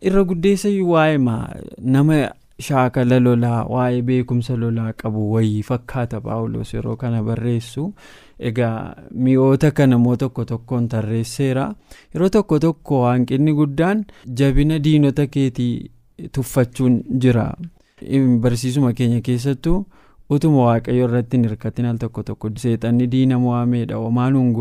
Irra 0.00 0.24
guddeessa 0.24 0.68
waa'ee 0.92 1.18
nama. 1.78 2.28
Shaakala 2.66 3.18
lolaa 3.20 3.64
waa'ee 3.72 4.02
beekumsa 4.02 4.56
lolaa 4.56 4.92
qabu 5.02 5.32
wayii 5.32 5.62
fakkaata 5.62 6.20
paawulos 6.20 6.74
yeroo 6.74 6.96
kana 6.96 7.22
barreessu. 7.22 7.92
Egaa 8.38 8.94
mi'oota 9.14 9.70
kana 9.70 9.98
moo 9.98 10.16
tokko 10.16 10.44
tokkoon 10.44 10.88
tarreesseera? 10.88 11.68
Yeroo 12.14 12.28
tokko 12.28 12.58
tokko 12.58 13.04
hanqinni 13.06 13.54
guddaan 13.54 14.04
jabina 14.40 14.78
diinota 14.84 15.26
keetii 15.26 15.90
tuffachuun 16.32 17.00
jira. 17.26 17.52
Barsiisuma 18.40 18.92
keenya 18.92 19.20
keessattuu 19.20 19.86
utuma 20.30 20.64
waaqayyo 20.66 21.04
irratti 21.08 21.36
hin 21.36 21.48
hirkatin. 21.48 21.86
Al 21.86 21.96
tokko 21.98 22.22
tokko 22.22 22.50
seexanni 22.56 23.06
diina 23.10 23.38
mo'ameedha 23.38 23.96
homaa 23.96 24.30
nuun 24.30 24.52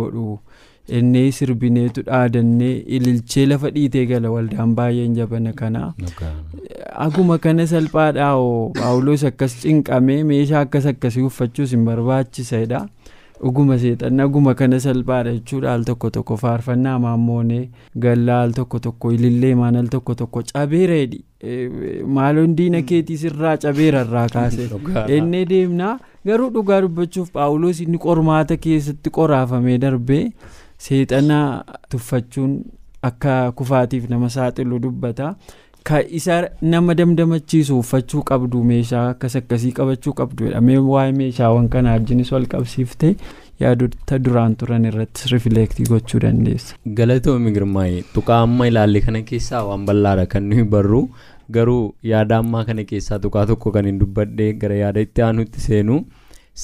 innee 1.00 1.32
sirbineetu 1.38 2.02
dhaadannee 2.10 2.74
ililchee 2.98 3.46
lafa 3.46 3.70
dhiitee 3.78 4.06
gala 4.12 4.32
waldaan 4.32 4.76
baay'een 4.76 5.16
jabana 5.16 5.54
kana. 5.54 5.94
Aguma 7.08 7.38
kana 7.38 7.68
salphaadhaa 7.68 8.34
oo 8.36 8.70
paawuloos 8.80 9.24
akkas 9.30 9.56
cinqamee 9.64 10.24
meeshaa 10.34 10.60
akkas 10.68 10.86
akkasii 10.94 11.22
uffachuus 11.30 11.72
hin 11.76 11.86
barbaachisedha 11.86 12.80
dhuguma 13.42 13.78
seexanni 13.82 14.22
aguma 14.26 14.54
kana 14.56 14.80
salphaadha 14.80 15.34
jechuudha. 15.34 15.74
Al 15.74 15.84
tokko 15.90 16.10
tokko 16.10 16.38
faarfannaa 16.44 16.98
maammoonee 17.00 17.70
gallaa 18.06 18.42
al 18.44 18.52
tokko 18.60 18.80
tokko 18.80 19.12
ilillee 19.18 19.56
maan 19.56 19.76
al 19.82 19.88
tokko 19.96 20.16
tokko 20.22 20.44
cabeereedhi. 20.54 21.24
Maaloon 22.20 22.56
diina 22.58 22.82
keetii 22.82 23.18
sirraa 23.24 23.58
cabeera 23.58 24.02
irraa 24.08 24.28
kaase 24.30 24.70
innee 25.18 25.46
deemnaa 25.50 25.98
garuu 26.26 26.50
dhugaa 26.56 26.82
dubbachuuf 26.86 27.30
paawuloos 27.36 27.80
inni 27.82 27.98
qormaata 28.08 28.58
keessatti 28.64 29.10
qoraafamee 29.20 29.78
darbee. 29.84 30.24
Seexana 30.86 31.40
tuffachuun 31.94 32.54
akka 33.10 33.38
kufaatiif 33.62 34.10
nama 34.10 34.30
saaxilu 34.36 34.80
dubbata 34.86 35.32
ka 35.90 36.00
isa 36.20 36.38
nama 36.62 36.94
damdamachiisu 37.00 37.80
uffachuu 37.82 38.22
qabdu 38.30 38.64
meeshaa 38.72 39.04
akkas 39.12 39.36
akkasii 39.40 39.72
qabachuu 39.80 40.14
qabdu 40.22 40.46
jedhamee 40.48 40.78
waa'ee 40.94 41.12
meeshaawwan 41.20 41.70
kanaa 41.76 41.92
wajjinis 41.98 42.32
wal 42.36 42.46
qabsiifte 42.54 43.16
yaadota 43.64 44.20
duraan 44.26 44.56
turan 44.64 44.86
irratti 44.90 45.30
rifileektii 45.34 45.86
gochuu 45.92 46.20
dandeessa. 46.26 46.76
galatoomi 47.00 47.52
girmaa'ee 47.58 48.04
tuqaa 48.14 48.42
amma 48.50 48.68
ilaalle 48.72 49.02
kana 49.08 49.22
keessaa 49.32 49.64
waan 49.70 49.86
bal'aadha 49.90 50.26
kan 50.34 50.44
nuyi 50.52 50.64
barru 50.76 51.02
garuu 51.58 51.84
yaada 52.12 52.38
ammaa 52.44 52.64
kana 52.70 52.84
keessaa 52.92 53.20
tuqaa 53.26 53.46
tokko 53.52 53.72
kan 53.78 53.86
hin 53.92 54.00
dubbadhee 54.04 54.54
gara 54.64 54.76
yaada 54.84 55.00
itti 55.08 55.22
aanutti 55.28 55.62
seenu 55.68 56.02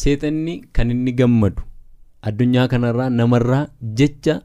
seexanni 0.01 0.61
kan 0.73 0.91
inni 0.91 1.11
gammadu. 1.21 1.61
Addunyaa 2.29 2.67
kanarraa 2.73 3.09
namarraa 3.19 3.63
jecha 4.01 4.35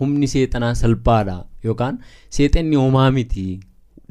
humni 0.00 0.26
seexanaa 0.34 0.74
salphaadha. 0.82 1.36
Yookaan 1.64 1.98
seexanni 2.36 2.76
homaa 2.76 3.10
miti. 3.18 3.46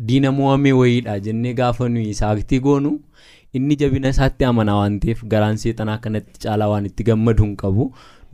Diina 0.08 0.32
mo'amee 0.38 0.72
wayiidha 0.82 1.20
jennee 1.25 1.53
gaafa 1.60 1.89
nuyi 1.89 2.13
saaktii 2.22 2.60
goonu 2.65 2.89
inni 3.58 3.75
jabina 3.82 4.10
isaatti 4.13 4.46
amanaa 4.50 4.75
waan 4.79 5.00
ta'eef 5.03 5.22
garaan 5.34 5.58
seexanaa 5.62 5.98
kanatti 6.05 6.39
caalaa 6.46 6.67
waan 6.72 6.86
itti 6.89 7.03
gammadu 7.10 7.44
hin 7.46 7.55
qabu. 7.62 7.86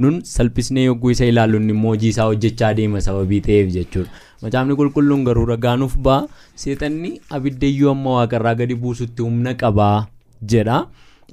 Nun 0.02 0.16
salphisnee 0.30 0.84
yogguu 0.88 1.12
isa 1.14 1.26
ilaallu 1.32 1.58
immoo 1.74 1.90
hojii 1.94 2.10
isaa 2.16 2.26
hojjechaa 2.32 2.74
deema 2.80 3.02
sababii 3.08 3.42
ta'eef 3.48 3.70
jechuudha. 3.76 4.10
Macaafni 4.42 4.76
qulqulluun 4.80 5.24
garuu 5.28 5.46
ragaanuuf 5.52 5.98
ba'a. 6.08 6.26
Seexanni 6.64 7.12
abiddayyuu 7.38 7.92
amma 7.92 8.16
waaqarraa 8.18 8.56
gadi 8.64 8.76
buusutti 8.86 9.22
humna 9.28 9.54
qabaa 9.64 10.08
jedha. 10.54 10.80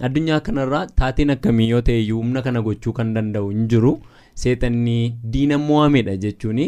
Addunyaa 0.07 0.41
kanarraa 0.47 0.87
taateen 1.01 1.31
akkamii 1.35 1.69
yoo 1.73 1.81
ta'e 1.89 2.01
humna 2.11 2.43
kana 2.47 2.63
gochuu 2.69 2.93
kan 3.01 3.15
danda'u 3.17 3.51
hin 3.51 3.67
jiru. 3.73 3.93
Seexanni 4.45 4.97
diina 5.35 5.59
mo'amedha 5.69 6.17
jechuun. 6.25 6.61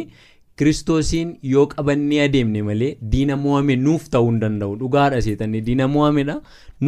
Kiristoosiin 0.60 1.28
yoo 1.50 1.62
qabannee 1.72 2.18
adeemne 2.26 2.62
malee 2.68 2.88
diina 3.12 3.36
mo'ame 3.44 3.76
nuuf 3.84 4.08
ta'uu 4.14 4.26
hin 4.30 4.40
danda'u. 4.42 4.74
Dhugaadha 4.80 5.20
seexanni 5.26 5.60
diina 5.68 5.86
mo'amedha 5.94 6.34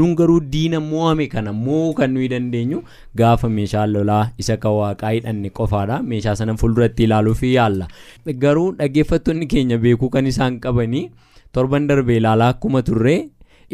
nun 0.01 0.15
garuu 0.19 0.41
diina 0.55 0.81
mo'ame 0.91 1.27
kana 1.35 1.53
mo'uu 1.61 1.95
kan 2.01 2.11
nuyi 2.15 2.29
dandeenyu? 2.35 2.83
Gaafa 3.21 3.49
meeshaa 3.59 3.87
lolaa 3.95 4.25
isa 4.45 4.57
kan 4.65 4.73
waaqaa 4.81 5.11
hidhanne 5.17 5.51
qofaadha. 5.61 6.03
Meeshaa 6.11 6.35
sana 6.41 6.57
fuulduratti 6.63 7.05
ilaaluuf 7.09 7.43
yaalla. 7.57 7.89
Garuu 8.45 8.73
dhaggeeffattoonni 8.81 9.47
keenya 9.55 9.79
beekuu 9.87 10.11
kan 10.17 10.27
isaan 10.33 10.61
qabanii 10.67 11.07
torban 11.53 11.87
darbee 11.93 12.17
ilaalaa 12.23 12.49
akkuma 12.57 12.83
turree. 12.91 13.21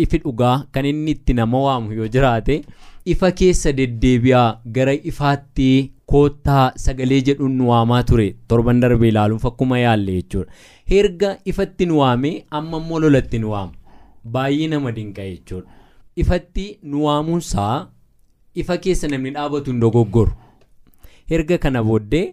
Ifi 0.05 0.19
dhugaa 0.25 0.57
kan 0.73 0.87
inni 0.91 1.11
itti 1.17 1.35
nama 1.41 1.61
waamu 1.67 1.93
yoo 1.99 2.09
jiraate 2.17 2.57
ifa 3.15 3.31
keessa 3.41 3.73
deddeebi'aa 3.79 4.49
gara 4.79 4.95
ifaatti 5.11 5.69
koottaa 6.13 6.65
sagalee 6.85 7.21
jedhuun 7.29 7.53
nu 7.61 7.69
waamaa 7.71 8.03
ture. 8.11 8.27
Torban 8.49 8.81
darbee 8.83 9.09
ilaaluuf 9.13 9.45
akkuma 9.51 9.79
yaalle 9.79 10.13
jechuudha. 10.19 10.53
Erga 10.99 11.31
ifatti 11.53 11.87
nu 11.91 11.99
waamee 12.01 12.35
amma 12.59 12.77
immoo 12.83 13.01
lolatti 13.05 13.39
nu 13.43 13.51
waama 13.55 13.73
baay'ee 14.37 14.69
nama 14.75 14.93
dinqa 14.99 15.23
jechuudha. 15.31 15.69
Ifatti 16.17 16.67
nu 16.83 17.05
waamuunsaa 17.07 17.87
ifa 18.63 18.77
keessa 18.85 19.09
namni 19.15 19.31
dhaabatu 19.37 19.71
hin 19.75 19.81
dogoggoru 19.81 20.33
erga 21.37 21.59
kana 21.65 21.83
booddee 21.89 22.25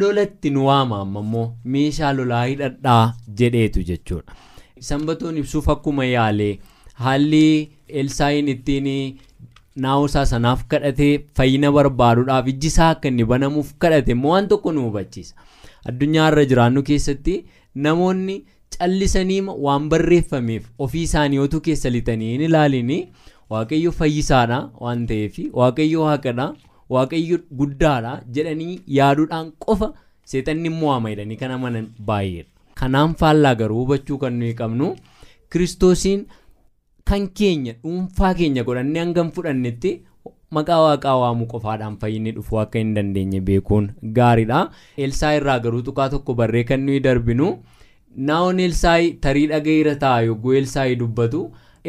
lolatti 0.00 0.50
nu 0.56 0.66
waama 0.70 1.00
amma 1.04 1.20
immoo 1.26 1.46
meeshaa 1.76 2.12
lolaa 2.18 2.44
hidhadhaa 2.44 3.14
jedheetu 3.40 3.82
jechuudha. 3.90 4.34
Sanbatoon 4.90 5.38
ibsuuf 5.44 5.68
akkuma 5.74 6.04
yaalee. 6.04 6.54
Haalli 7.06 7.44
elsaayin 8.02 8.48
ittiin 8.54 8.88
naawusaa 9.84 10.24
sanaaf 10.32 10.64
kadhatee 10.72 11.12
fayyina 11.38 11.72
barbaaduudhaaf 11.76 12.48
ijji 12.52 12.66
isaa 12.72 12.88
akka 12.94 13.08
inni 13.12 13.24
banamuuf 13.34 13.70
kadhate 13.84 14.12
immoo 14.16 14.32
waan 14.34 14.48
tokko 14.52 14.72
nu 14.78 14.82
hubachiisa 14.88 15.34
addunyaa 15.92 16.26
irra 16.32 16.44
jiraannu 16.50 16.82
keessatti 16.90 17.36
namoonni 17.86 18.36
callisanii 18.78 19.40
waan 19.68 19.88
barreeffameef 19.94 20.64
ofii 20.86 21.02
isaanii 21.08 21.38
otuu 21.46 21.60
keessa 21.68 21.90
lixanii 21.96 22.30
hin 22.34 22.40
ilaalini 22.48 22.98
waaqayyo 23.54 23.92
fayyisaadha 24.00 24.58
waan 24.84 25.06
ta'eef 25.12 25.38
waaqayyo 25.62 26.00
waaqadha 26.08 26.46
waaqayyo 26.96 27.38
guddaadha 27.62 28.12
jedhanii 28.36 28.76
yaaduudhaan 28.98 29.50
qofa 29.66 29.88
seexanni 30.32 30.68
mo'ama 30.80 31.10
jedhanii 31.14 31.36
kan 31.42 31.50
amanan 31.56 31.86
baay'eedha. 32.08 32.48
Kanaan 32.80 33.14
faallaa 33.22 33.54
garuu 33.60 33.80
hubachuu 33.84 34.18
kan 34.22 34.32
nuyi 34.42 34.54
qabnu 34.60 34.86
kiristoosiin 35.52 36.20
kan 37.10 37.28
keenya 37.40 37.72
dhuunfaa 37.82 38.32
keenya 38.40 38.62
godhannee 38.68 39.00
hangam 39.04 39.30
fudhannetti 39.36 39.92
maqaa 40.58 40.80
waaqaa 40.86 41.14
waamuu 41.22 41.46
qofaadhaan 41.52 41.96
fayyinni 42.02 42.32
dhufuu 42.36 42.58
akka 42.62 42.78
hin 42.82 42.94
dandeenye 42.98 43.40
beekuun 43.48 43.88
gaariidha. 44.18 44.60
Elsaa 45.06 45.32
irraa 45.38 45.58
garuu 45.66 45.82
tuqaa 45.88 46.08
tokko 46.14 46.34
barree 46.40 46.64
kan 46.70 46.80
nuyi 46.88 47.00
darbinu 47.06 47.48
naawon 48.28 48.60
Elsaayi 48.66 49.12
tarii 49.26 49.46
dhaga'iira 49.52 49.94
ta'a 50.04 50.20
yogguu 50.28 50.52
Elsaayi 50.60 50.96
dubbatu 51.02 51.42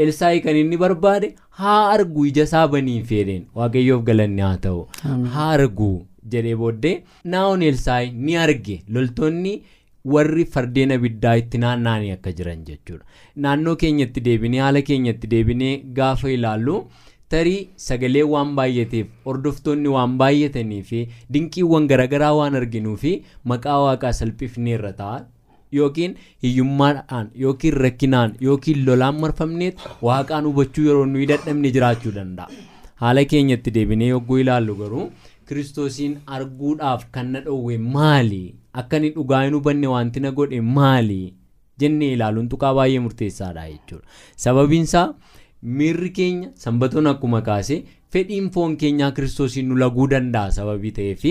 Elsaayi 0.06 0.42
kan 0.48 0.56
inni 0.62 0.78
barbaade 0.84 1.28
haa 1.62 1.82
argu 1.98 2.26
ija 2.32 2.44
isaa 2.50 2.68
banii 2.76 3.02
fedheen 3.12 3.44
waaqayyoof 3.60 4.04
galanni 4.10 4.42
haa 4.48 4.58
ta'u 4.68 4.88
haa 5.36 5.50
argu 5.60 5.92
jedhee 6.36 6.56
booddee 6.64 6.96
naawon 7.36 7.62
Elsaayi 7.72 8.12
ni 8.28 8.38
arge 8.48 8.82
loltoonni. 8.98 9.56
Warri 10.12 10.46
fardeen 10.54 10.92
abiddaa 10.98 11.36
itti 11.42 11.58
naanna'anii 11.64 12.12
akka 12.18 12.32
jiran 12.38 12.64
jechuudha. 12.70 13.06
Naannoo 13.44 13.76
keenyatti 13.84 14.22
deebinee 14.28 14.60
haala 14.66 14.82
keenyatti 14.90 15.28
deebinee 15.34 15.74
gaafa 16.00 16.32
ilaallu 16.38 16.78
tarii 17.34 17.60
sagalee 17.88 18.24
waan 18.34 18.56
baay'ateef 18.58 19.08
hordoftoonni 19.28 19.88
waan 19.98 20.18
baay'atanii 20.22 20.82
fi 20.90 21.00
dinqiiwwan 21.36 21.88
garaagaraa 21.92 22.34
waan 22.40 22.56
arginuu 22.62 22.96
fi 23.04 23.14
maqaa 23.52 23.78
waaqaa 23.86 24.12
salphifnee 24.20 24.74
irra 24.80 24.92
ta'a 25.00 25.22
yookiin 25.78 26.18
hiyyummaadhaan 26.46 27.30
yookiin 27.46 27.74
rakkinaan 27.86 28.36
yookiin 28.48 28.84
lolaan 28.90 29.20
marfamneet 29.24 29.78
waaqaan 30.10 30.46
hubachuu 30.50 30.86
yeroo 30.90 31.06
nuyi 31.14 31.26
dadhabne 31.32 31.72
jiraachuu 31.78 32.12
danda'a. 32.18 32.50
Haala 33.04 33.24
keenyatti 33.32 33.72
deebinee 33.78 34.08
yogguu 34.12 34.38
ilaallu 34.44 34.76
garuu 34.82 35.06
kiristoosiin 35.48 36.14
arguudhaaf 36.36 37.08
kan 37.16 37.32
na 37.36 37.40
dhoowwe 37.48 37.78
maali 37.96 38.44
akka 38.82 38.98
inni 39.02 39.10
dhugaa 39.16 39.44
hin 39.46 39.54
hubanne 39.60 39.88
wanti 39.96 40.20
na 40.26 40.32
godhe 40.32 40.62
maali? 40.78 41.22
Jennee 41.80 42.14
ilaaluun 42.18 42.50
tuqaa 42.50 42.74
baay'ee 42.78 43.00
murteessaadha 43.08 43.68
jechuudha. 43.70 44.06
Sababiinsaa 44.46 45.08
miirri 45.80 46.10
keenya 46.18 46.50
sanbatoon 46.64 47.08
akkuma 47.12 47.42
kaase 47.48 47.78
fedhiin 48.14 48.50
foon 48.56 48.74
keenyaa 48.82 49.12
kiristoosiin 49.18 49.68
nu 49.70 49.76
laguu 49.84 50.06
danda'a 50.12 50.52
sababii 50.58 50.92
ta'eef 50.98 51.24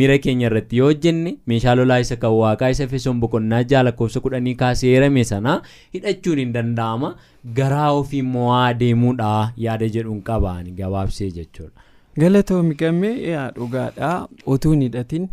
miira 0.00 0.18
keenya 0.26 0.46
irratti 0.50 0.76
yoo 0.80 0.86
hojjenne 0.90 1.32
meeshaa 1.52 1.74
lolaa 1.80 1.98
isa 2.04 2.16
kan 2.24 2.30
waaqaa 2.40 2.68
isa 2.74 2.84
efesoon 2.84 3.20
boqonnaa 3.24 3.62
ja'a 3.72 3.82
lakkoofsa 3.88 4.20
kudhanii 4.26 4.54
kaasee 4.62 4.92
eerame 4.98 5.24
sana 5.32 5.56
hidhachuun 5.96 6.38
hin 6.44 6.52
danda'ama. 6.58 7.10
Garaa 7.58 7.90
ofii 8.02 8.22
mo'aa 8.36 8.70
deemuudha 8.84 9.32
yaada 9.66 9.88
jedhuun 9.98 10.22
qabaan 10.30 10.70
gabaabsee 10.82 11.30
jechuudha. 11.40 11.72
galatoomi 12.20 12.74
gammee 12.74 13.16
dhugaadhaa 13.56 14.16
utuu 14.54 14.72
hin 14.72 14.80
hidhatin 14.86 15.28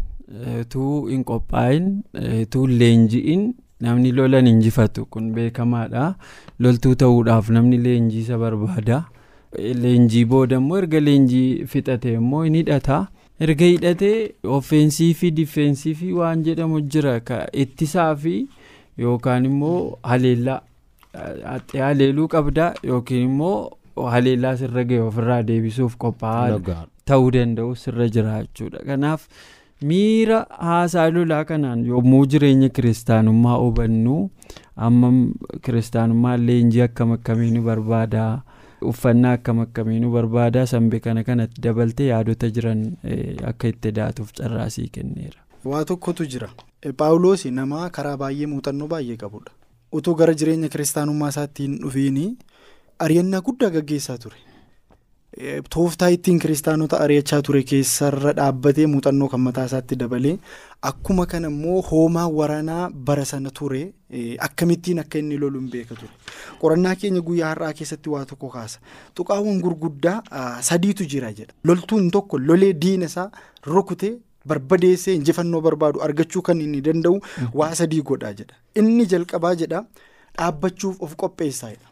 utuu 0.62 1.06
hin 1.08 1.24
qophaa'in 1.32 1.90
utuu 2.44 2.68
leenji'in 2.68 3.44
namni 3.86 4.12
lolan 4.12 4.48
injifatu 4.48 5.06
kun 5.06 5.32
beekamaadha. 5.36 6.16
Loltuu 6.60 6.96
ta'uudhaaf 7.04 7.50
namni 7.58 7.78
leenjii 7.88 8.22
isa 8.26 8.38
barbaada. 8.44 9.04
Leenjii 9.84 10.26
booda 10.26 10.58
immoo 10.62 10.78
erga 10.84 11.00
leenjii 11.08 11.66
fixate 11.74 12.14
immoo 12.14 12.44
hin 12.44 12.56
hidhata. 12.62 13.00
Erga 13.40 13.66
hidhatee 13.66 14.32
offeensii 14.58 15.14
fi 15.14 15.32
difeensii 15.32 15.94
fi 16.02 16.12
waan 16.14 16.44
jedhamu 16.44 16.82
jira. 16.82 17.20
Ittisaa 17.64 18.16
fi 18.16 18.36
yookaan 18.98 19.46
immoo 19.46 19.98
haleellaa 20.04 20.62
haleeluu 21.74 22.28
qabda 22.28 22.74
yookiin 22.84 23.24
immoo 23.30 23.72
haleellaa 24.14 24.56
sirra 24.62 24.84
ga'e 24.90 25.02
ofirraa 25.08 25.42
deebisuuf 25.50 25.96
qophaa'aa 26.04 26.80
ta'uu 27.12 27.32
danda'u 27.36 27.76
sirra 27.84 28.08
jira 28.16 28.40
jechuudha. 28.44 28.80
Kanaaf 28.88 29.28
miira 29.90 30.40
haasaa 30.68 31.10
lolaa 31.16 31.44
kanaan 31.52 31.86
yommuu 31.92 32.26
jireenya 32.34 32.70
kiristaanummaa 32.76 33.58
hubannu 33.64 34.16
amma 34.88 35.10
kiristaanummaa 35.68 36.38
leenjii 36.48 36.82
akkam 36.88 37.12
akkamii 37.18 37.52
nu 37.56 37.62
barbaada 37.70 38.24
uffannaa 38.92 39.34
akkam 39.40 39.60
akkamii 39.66 40.00
nu 40.04 40.12
barbaada 40.16 40.66
sanbe 40.74 41.00
kana 41.08 41.24
kanatti 41.30 41.62
dabaltee 41.68 42.08
yaadota 42.12 42.50
jiran 42.58 42.82
akka 43.52 43.68
itti 43.74 43.92
daatuuf 44.00 44.32
carraasii 44.40 44.88
kenneera. 44.98 45.40
waa 45.66 45.86
tokkotu 45.92 46.26
jira 46.34 46.50
paawuloos 46.98 47.46
nama 47.60 47.90
karaa 48.00 48.18
baay'ee 48.24 48.46
muuxannoo 48.56 48.88
baay'ee 48.96 49.18
qabudha 49.24 49.52
utuu 50.00 50.16
gara 50.20 50.34
jireenya 50.42 50.70
kiristaanummaa 50.74 51.30
isaatti 51.36 51.64
hin 51.68 51.78
dhufiini 51.86 52.26
ari'annaa 53.06 53.42
guddaa 53.48 53.70
gaggeessaa 53.78 54.18
ture. 54.18 54.36
Tooftaa 55.70 56.08
ittiin 56.16 56.40
kiristaanota 56.40 57.00
ari'achaa 57.06 57.42
ture 57.48 57.62
keessarra 57.70 58.32
dhaabbatee 58.38 58.86
muuxannoo 58.88 59.28
kan 59.30 59.40
mataa 59.48 59.66
isaatti 59.70 59.96
dabalee 60.02 60.38
akkuma 60.90 61.26
kana 61.32 61.48
immoo 61.54 61.82
hoomaa 61.90 62.28
waraanaa 62.40 62.90
bara 63.10 63.26
sana 63.32 63.50
ture 63.60 63.82
akkamittiin 64.48 65.00
akka 65.04 65.20
inni 65.20 65.38
lolu 65.38 65.60
hin 65.60 65.70
beeka 65.72 65.96
ture. 65.96 66.12
Qorannaa 66.62 66.96
keenya 67.02 67.22
guyyaa 67.30 67.50
har'aa 67.54 67.74
keessatti 67.80 68.10
waa 68.10 68.26
tokko 68.26 68.50
kaasa. 68.54 68.80
Tuqaawwan 69.16 69.60
gurguddaa 69.66 70.22
sadiitu 70.70 71.04
jira 71.16 71.34
jedha. 71.34 71.54
Loltuun 71.64 72.12
tokko 72.12 72.38
lolee 72.40 72.74
diina 72.86 73.06
isaa 73.12 73.30
rukutee 73.66 74.14
barbadeessee 74.48 75.14
injifannoo 75.20 75.62
barbaadu 75.62 76.02
argachuu 76.08 76.42
kan 76.52 76.62
inni 76.62 76.82
danda'u 76.88 77.20
waa 77.54 77.76
sadii 77.76 78.02
godhaa 78.12 78.34
jedha. 78.34 78.56
Inni 78.76 79.06
jalqabaa 79.16 79.56
jedha 79.64 79.84
dhaabbachuuf 80.38 81.02
of 81.02 81.16
qopheessaa 81.16 81.70
jedha. 81.76 81.90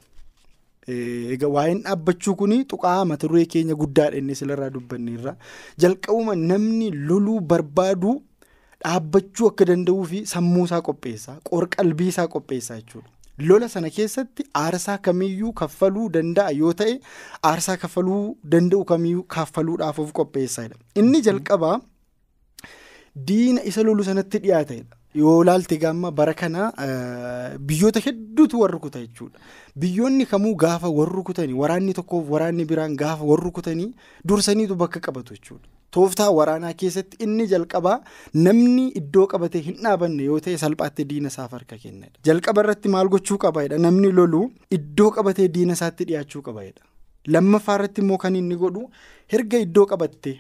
Egaa 0.88 1.48
waa'een 1.56 1.82
dhaabbachuu 1.88 2.36
kun 2.36 2.54
tuqaa 2.74 3.06
mata 3.06 3.28
duree 3.28 3.46
keenya 3.56 3.76
guddaadha 3.82 4.18
inni 4.22 4.36
sirraa 4.36 4.70
dubbanneerra 4.70 5.36
jalqabuma 5.84 6.36
namni 6.36 6.92
loluu 6.92 7.40
barbaadu 7.40 8.14
dhaabbachuu 8.84 9.48
akka 9.52 9.66
danda'uu 9.70 10.04
fi 10.14 10.26
sammuu 10.34 10.66
isaa 10.70 10.82
qopheessaa 10.88 11.38
qorqalbii 11.50 12.08
isaa 12.14 12.28
qopheessaa 12.34 12.80
jechuudha. 12.82 13.10
Lola 13.50 13.68
sana 13.70 13.90
keessatti 13.90 14.44
aarsaa 14.64 14.98
kamiyyuu 15.06 15.54
kaffaluu 15.62 16.10
danda'a 16.16 16.52
yoo 16.58 16.74
ta'e 16.82 17.00
aarsaa 17.52 17.78
kaffaluu 17.84 18.20
danda'u 18.56 18.84
kamiyyuu 18.92 19.24
kaffaluudhaaf 19.36 20.00
of 20.04 20.12
qopheessaadha. 20.20 20.76
Inni 20.96 21.22
jalqabaa 21.28 21.78
diina 23.30 23.64
isa 23.72 23.84
lolu 23.88 24.04
sanatti 24.10 24.38
dhiyaatedha. 24.44 24.96
Yoo 25.16 25.44
laalte 25.44 25.78
gaamma 25.84 26.12
bara 26.12 26.34
kana 26.34 26.72
biyyoota 27.60 28.00
hedduutu 28.06 28.60
warra 28.62 28.74
rukuta 28.78 29.00
jechuudha. 29.00 29.40
Biyyoonni 29.76 30.26
kamuu 30.26 30.56
gaafa 30.56 30.90
warra 30.90 31.14
rukutanii 31.20 31.54
waraanni 31.64 31.94
tokkoof 31.94 32.30
waraanni 32.36 32.66
biraan 32.66 32.96
gaafa 32.98 33.24
warra 33.32 33.44
rukutanii 33.44 33.94
dursaniitu 34.26 34.76
bakka 34.76 35.00
qabatu 35.00 35.34
jechuudha. 35.34 35.68
Tooftaa 35.92 36.30
waraanaa 36.32 36.74
keessatti 36.74 37.18
inni 37.24 37.46
jalqabaa 37.48 38.00
namni 38.46 38.88
iddoo 39.02 39.26
qabatee 39.34 39.62
hin 39.66 39.76
dhaabanne 39.84 40.24
yoo 40.30 40.40
ta'e 40.46 40.58
salphaatti 40.62 41.06
diina 41.12 41.30
isaaf 41.34 41.52
harka 41.58 41.78
kennedha 41.84 42.18
jalqaba 42.30 42.64
irratti 42.66 42.90
maal 42.96 43.08
gochuu 43.16 43.38
qabaedha 43.44 43.78
namni 43.86 44.12
lolu 44.20 44.42
iddoo 44.78 45.12
qabatee 45.18 45.48
diina 45.58 45.74
isaatti 45.80 46.04
dhiyaachuu 46.12 46.42
qabaedha 46.48 46.82
lammaffaa 47.38 47.76
irratti 47.80 48.02
immoo 48.06 48.18
kan 48.26 48.36
inni 48.42 48.56
godhu 48.64 48.88
hirga 49.36 49.62
iddoo 49.68 49.86
qabattee 49.94 50.36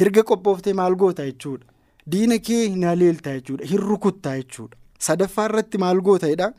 hirga 0.00 0.22
qophooftee 0.32 0.74
maal 0.82 0.96
goota 1.04 1.24
jechuudha. 1.30 1.66
Diina 2.12 2.38
kee 2.38 2.62
hin 2.68 2.84
haleeltaa 2.84 3.32
jechuudha. 3.38 3.64
Hin 3.72 3.78
rukuttaa 3.90 4.36
jechuudha. 4.36 4.76
Sadaffaa 5.06 5.44
irratti 5.50 5.78
maal 5.78 6.00
gootaedha 6.00 6.52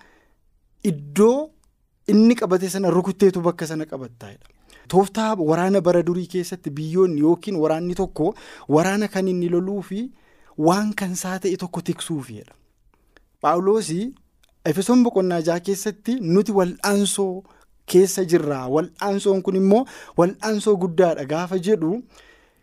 iddoo 0.91 1.49
inni 2.13 2.36
qabate 2.36 2.69
sana 2.69 2.89
rukutteetu 2.97 3.41
bakka 3.41 3.67
sana 3.67 3.86
qabattaedha. 3.86 4.45
Tooftaa 4.88 5.36
waraana 5.49 5.81
bara 5.81 6.03
durii 6.03 6.27
keessatti 6.33 6.69
biyyoonni 6.79 7.19
yookiin 7.21 7.55
waraanni 7.63 7.95
tokko 7.95 8.33
waraana 8.75 9.07
kan 9.15 9.27
inni 9.27 9.49
loluu 9.55 9.81
fi 9.89 10.03
waan 10.67 10.93
kan 11.01 11.12
isaa 11.17 11.39
ta'e 11.45 11.57
tokko 11.63 11.81
tiksuufidha 11.89 12.53
paawuloosii 13.41 14.05
efesoon 14.71 15.03
boqonnaa 15.03 15.41
jaha 15.49 15.60
keessatti 15.69 16.15
nuti 16.21 16.51
wal'aansoo 16.60 17.43
keessa 17.93 18.23
jirra 18.31 18.62
wal'aansoon 18.75 19.41
kun 19.43 19.55
immoo 19.60 19.83
wal'aansoo 20.17 20.75
guddaadha. 20.86 21.25
Gaafa 21.25 21.60
jedhu. 21.69 22.01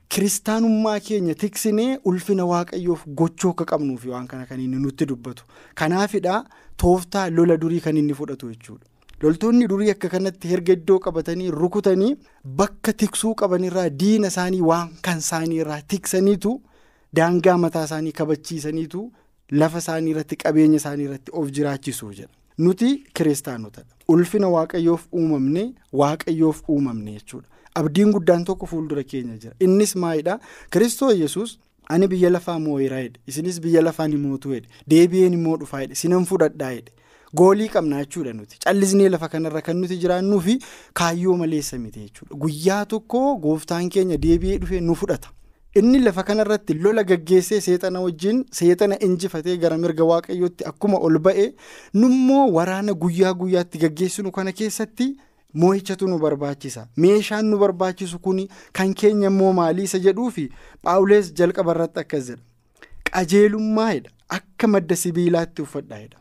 Kiristaanummaa 0.08 0.98
keenya 1.06 1.34
tiksinee 1.42 1.98
ulfina 2.10 2.44
waaqayyoof 2.52 3.04
gochuu 3.20 3.50
akka 3.54 3.64
qabnuuf 3.72 4.04
waan 4.12 4.26
kana 4.32 4.46
kan 4.50 4.60
inni 4.60 4.76
nutti 4.82 5.06
dubbatu. 5.10 5.44
Kanaafidha 5.74 6.44
tooftaa 6.82 7.30
lola 7.30 7.56
durii 7.56 7.80
kan 7.86 7.96
inni 7.96 8.14
fudhatu 8.20 8.50
jechuudha. 8.52 8.86
Loltoonni 9.22 9.66
durii 9.72 9.90
akka 9.94 10.08
kanatti 10.14 10.52
erga 10.54 10.72
iddoo 10.78 10.98
qabatanii 11.06 11.50
rukutanii 11.50 12.12
bakka 12.60 12.92
tiksuu 13.02 13.34
qabanirraa 13.42 13.88
diina 14.02 14.28
isaanii 14.34 14.60
waan 14.70 14.88
kan 15.08 15.18
isaaniirraa 15.24 15.80
tiksaniitu 15.94 16.54
daangaa 17.16 17.56
mataa 17.64 17.84
isaanii 17.88 18.12
kabachiisaniitu 18.20 19.02
lafa 19.60 19.78
isaanii 19.84 20.10
irratti 20.14 20.36
qabeenya 20.44 20.76
isaanii 20.82 21.04
irratti 21.08 21.30
of 21.40 21.50
jiraachisuu 21.58 22.12
jedha 22.12 22.32
nuti 22.66 22.88
kiristaanotadha 23.14 23.93
ulfina 24.08 24.48
waaqayyoof 24.48 25.06
uumamne 25.12 25.74
waaqayyoof 25.92 26.62
uumamne 26.68 27.12
jechuudha. 27.18 27.48
abdiin 27.80 28.10
guddaan 28.14 28.44
tokko 28.48 28.66
fuuldura 28.70 29.02
keenya 29.02 29.36
jira. 29.42 29.54
Innis 29.60 29.96
maalidhaa 30.02 30.38
kiristoos 30.70 31.16
yesus 31.20 31.58
ani 31.94 32.06
biyya 32.12 32.30
lafaa 32.30 32.58
moo'eeraa 32.66 33.00
jedhe. 33.06 33.20
Isinis 33.26 33.60
biyya 33.64 33.82
lafaa 33.82 34.06
ni 34.08 34.16
mootuu 34.26 34.52
jedhe. 34.54 34.68
Deebi'een 34.92 35.34
immoo 35.38 35.56
dhufaa 35.62 35.80
jedhe. 35.80 35.94
Sinan 36.02 36.24
fudhadhaa 36.30 36.70
jedhe. 36.76 36.92
Goolii 37.40 37.68
qabnaa 37.76 38.04
jechuudha 38.04 38.32
nuti. 38.32 38.58
Callisnee 38.64 39.08
lafa 39.14 39.28
kanarra 39.28 39.60
kan 39.68 39.76
nuti 39.80 39.96
jiraannuu 40.04 40.40
fi 40.40 40.54
kaayyoo 41.00 41.36
maleessa 41.36 41.78
miti 41.78 42.00
jechuudha. 42.06 42.36
Guyyaa 42.44 42.84
tokko 42.86 43.24
gooftaan 43.46 43.88
keenya 43.96 44.16
deebi'ee 44.26 44.58
dhufee 44.58 44.80
nu 44.80 44.94
fudhata. 44.94 45.28
Inni 45.74 45.98
lafa 45.98 46.22
kanarratti 46.22 46.74
lola 46.74 47.02
gaggeessee 47.04 47.60
seexana 47.60 48.00
wajjin 48.00 48.44
seexana 48.58 48.98
injifatee 49.06 49.56
gara 49.56 49.78
mirga 49.78 50.04
waaqayyootti 50.10 50.64
akkuma 50.70 50.98
ol 51.08 51.18
ba'e 51.18 51.46
nummoo 51.94 52.46
waraana 52.56 52.92
guyyaa 53.04 53.32
guyyaatti 53.34 53.78
gaggeessinu 53.84 54.30
kana 54.32 54.52
keessatti 54.52 55.08
moo'ichatu 55.62 56.06
nu 56.08 56.18
barbaachisa. 56.18 56.86
Meeshaan 56.96 57.46
nu 57.50 57.58
barbaachisu 57.58 58.18
kun 58.18 58.40
kan 58.72 58.94
keenya 58.94 59.28
immoo 59.30 59.52
maalii 59.52 59.84
isa 59.90 59.98
jedhuu 59.98 60.30
fi 60.30 60.48
paawulees 60.82 61.32
jalqaba 61.34 61.74
irratti 61.74 62.00
akkas 62.00 62.26
jedha. 62.30 62.42
Qajeelummaa 63.12 63.92
akka 64.28 64.66
madda 64.68 64.96
sibiilaatti 64.96 65.62
uffadhaa 65.62 65.98
jedha. 65.98 66.18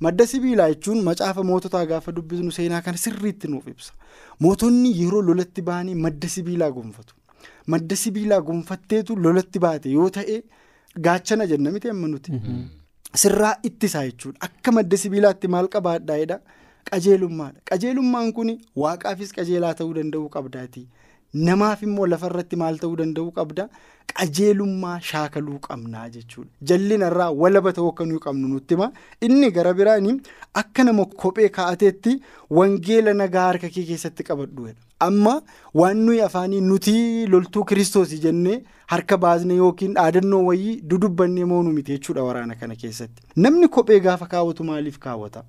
Madda 0.00 0.26
sibiilaa 0.26 0.68
jechuun 0.72 1.02
macaafa 1.04 1.42
moototaa 1.50 1.84
gaafa 1.86 2.12
dubbisnu 2.12 2.52
seenaa 2.52 2.80
kana 2.82 2.98
sirriitti 2.98 3.48
nuuf 3.48 3.68
ibsa. 3.68 3.92
Mootonni 4.40 4.90
yeroo 5.00 5.22
lolatti 5.22 5.62
ba'anii 5.62 5.94
madda 5.94 6.28
sibiilaa 6.28 6.70
gonfatu. 6.70 7.14
Madda 7.72 7.96
sibiilaa 8.02 8.40
gonfatteetu 8.48 9.16
lolatti 9.26 9.58
baate 9.66 9.90
yoo 9.96 10.08
ta'e 10.16 10.36
gaachana 11.06 11.46
jenna 11.52 11.70
miti 11.76 11.88
amma 11.94 12.08
nuti. 12.08 12.32
Sirraa 13.22 13.54
ittisaa 13.68 14.04
jechuudha. 14.08 14.38
Akka 14.48 14.72
madda 14.78 14.96
sibiilaatti 15.04 15.48
maal 15.54 15.68
qabaadhaa 15.74 16.18
jedha 16.22 16.38
qajeelummaadha. 16.90 17.60
Qajeelummaan 17.70 18.32
kun 18.36 18.50
waaqaafis 18.84 19.32
qajeelaa 19.38 19.74
ta'uu 19.80 19.94
danda'uu 19.98 20.28
qabdaati. 20.36 20.82
Namaaf 21.48 21.82
immoo 21.86 22.06
lafarratti 22.12 22.56
maal 22.62 22.76
ta'uu 22.82 22.96
danda'uu 23.02 23.32
qabda? 23.38 23.68
Qajeelummaa 24.18 24.96
shaakaluu 25.10 25.58
qabnaa 25.68 26.08
jechuudha. 26.16 26.50
Jallinarraa 26.70 27.30
walaba 27.42 27.72
ta'uu 27.78 27.88
akka 27.92 28.04
nuyi 28.10 28.20
qabnu 28.26 28.48
nutti 28.54 28.74
hima 28.76 28.90
inni 29.28 29.50
gara 29.56 29.72
biraanii 29.78 30.16
akka 30.62 30.84
nama 30.88 31.06
kophee 31.22 31.48
kaa'ateetti 31.58 32.12
wangeela 32.58 33.14
nagaa 33.22 33.46
harka 33.48 33.68
kee 33.76 33.84
keessatti 33.90 34.22
qabadhu 34.30 34.68
amma 35.00 35.42
waan 35.74 35.98
nuyi 36.06 36.20
afaanii 36.20 36.60
nuti 36.60 37.26
loltuu 37.26 37.64
kiristoosii 37.64 38.18
jennee 38.18 38.62
harka 38.86 39.16
baasne 39.18 39.54
yookiin 39.56 39.94
dhaadannoo 39.94 40.44
wayii 40.46 40.80
dudubbannee 40.90 41.44
moonu 41.44 41.72
miti 41.72 41.92
jechuudha 41.92 42.22
waraana 42.22 42.54
kana 42.54 42.76
keessatti. 42.76 43.22
Namni 43.36 43.68
kophee 43.68 44.00
gaafa 44.00 44.26
kaawwatu 44.26 44.64
maaliif 44.64 44.98
kaawwata? 44.98 45.44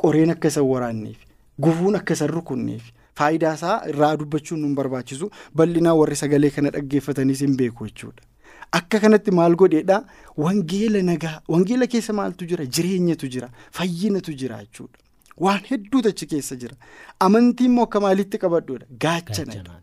Qoreen 0.00 0.30
akka 0.30 0.48
isa 0.48 0.62
waraanneef 0.62 1.16
gufuun 1.60 1.96
akka 1.96 2.14
isa 2.14 2.26
rukunneef 2.26 2.82
faayidaa 3.14 3.54
isaa 3.54 3.82
irraa 3.92 4.16
dubbachuun 4.16 4.60
nu 4.60 4.74
barbaachisu 4.74 5.30
bal'inaa 5.54 5.94
warri 6.00 6.16
sagalee 6.16 6.50
kana 6.50 6.70
dhaggeeffataniis 6.70 7.40
hin 7.40 7.56
beeku 7.56 7.86
jechuudha. 7.86 8.22
Akka 8.72 9.00
kanatti 9.00 9.30
maal 9.30 9.54
godheedha? 9.56 10.04
Wangeela 10.36 11.02
nagaa 11.02 11.40
wangeela 11.48 11.86
keessa 11.86 12.12
maaltu 12.12 12.46
jira? 12.46 12.66
Jireenyatu 12.66 13.28
jira? 13.28 13.48
Fayyinatu 13.72 14.32
jira 14.32 14.58
jechuudha. 14.64 14.98
Waan 15.46 15.60
hedduutu 15.70 16.08
achi 16.08 16.26
keessa 16.26 16.56
jira. 16.62 16.76
Amantii 17.26 17.66
immoo 17.70 17.84
akka 17.88 18.00
maalitti 18.04 18.38
qabadhuudha? 18.44 18.86
Gaachana. 19.04 19.80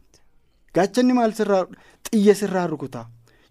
Gaachanni 0.75 1.13
maal 1.19 1.33
sirraa 1.39 1.65
xiyya 2.09 2.35
sirraa 2.41 2.67
rukutaa? 2.73 3.05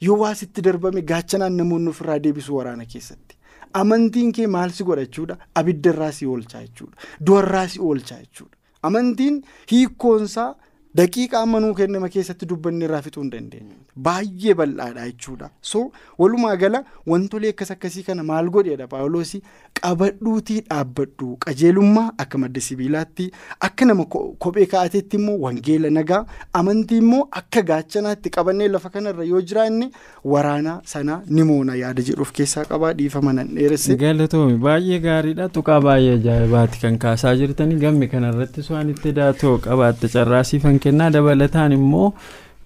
Yoo 0.06 0.18
waa 0.22 0.34
sitti 0.40 0.60
darbame 0.66 1.02
gaachanaan 1.12 1.56
namoonni 1.60 1.88
ofirraa 1.94 2.18
deebisu 2.26 2.56
waraana 2.56 2.84
keessatti. 2.94 3.38
Amantiin 3.80 4.32
kee 4.32 4.46
maal 4.56 4.70
si 4.70 4.84
godha 4.84 5.04
jechuudha? 5.06 5.36
Abiddarraa 5.60 6.12
si 6.12 6.26
oolchaa 6.26 6.60
jechuudha. 6.66 6.96
Du'arraa 7.26 7.68
si 7.68 7.80
oolchaa 7.80 8.18
jechuudha. 8.20 8.56
Amantiin 8.82 9.40
hiikkoonsaa 9.72 10.50
daqiiqa 11.00 11.40
amma 11.44 11.60
nuu 11.64 11.74
kennama 11.80 12.08
keessatti 12.16 12.46
dubbanni 12.50 12.84
irraa 12.88 13.02
fixuu 13.06 13.22
hin 13.24 13.30
dandeenyu. 13.34 13.74
Baay'ee 14.08 14.54
bal'aadha 14.60 15.06
jechuudha. 15.10 15.50
So 15.70 15.80
walumaa 16.18 16.56
gala 16.56 16.84
wantolee 17.12 17.50
akkas 17.54 17.70
akkasii 17.76 18.02
kana 18.08 18.22
maal 18.30 18.50
godheedha 18.56 18.86
Paawuloosii 18.92 19.42
qabadhuutii 19.80 20.60
dhaabbadhu 20.68 21.28
qajeelummaa 21.44 22.06
akka 22.24 22.38
madda 22.44 22.60
sibiilaatti 22.66 23.26
akka 23.68 23.84
nama 23.90 24.04
kophee 24.44 24.66
kaa'ateetti 24.74 25.16
immoo 25.20 25.36
wangeela 25.46 25.90
nagaa 25.96 26.20
amantii 26.60 26.98
immoo 27.04 27.22
akka 27.40 27.62
gaachanaatti 27.70 28.30
qabannee 28.36 28.68
lafa 28.74 28.90
kanarra 28.96 29.24
yoo 29.32 29.40
jiraanne 29.52 29.90
waraana 30.34 30.76
sana 30.92 31.20
ni 31.38 31.42
moona 31.50 31.74
yaada 31.82 32.02
jedhuuf 32.10 32.32
keessaa 32.38 32.64
qabaa 32.70 32.92
dhiifama 33.00 33.32
nan 33.40 33.48
dheeresse. 33.58 33.96
Galatoomi 34.04 34.56
baay'ee 34.68 34.98
gaariidha 35.08 35.48
tuqaa 35.58 35.80
baay'ee 35.88 36.14
ajaa'ibaati 36.20 36.80
kan 36.86 36.98
kaasaa 37.06 37.34
jirtanii 37.42 37.76
gammi 37.84 38.08
kanarrattis 38.14 38.70
waan 38.76 38.90
itti 38.96 39.12
daatoo 39.20 39.58
qabaatte 39.68 40.08
carraasiifan 40.16 40.78
kennaa 40.84 41.10
dabalataan 41.16 41.72
immoo 41.78 42.08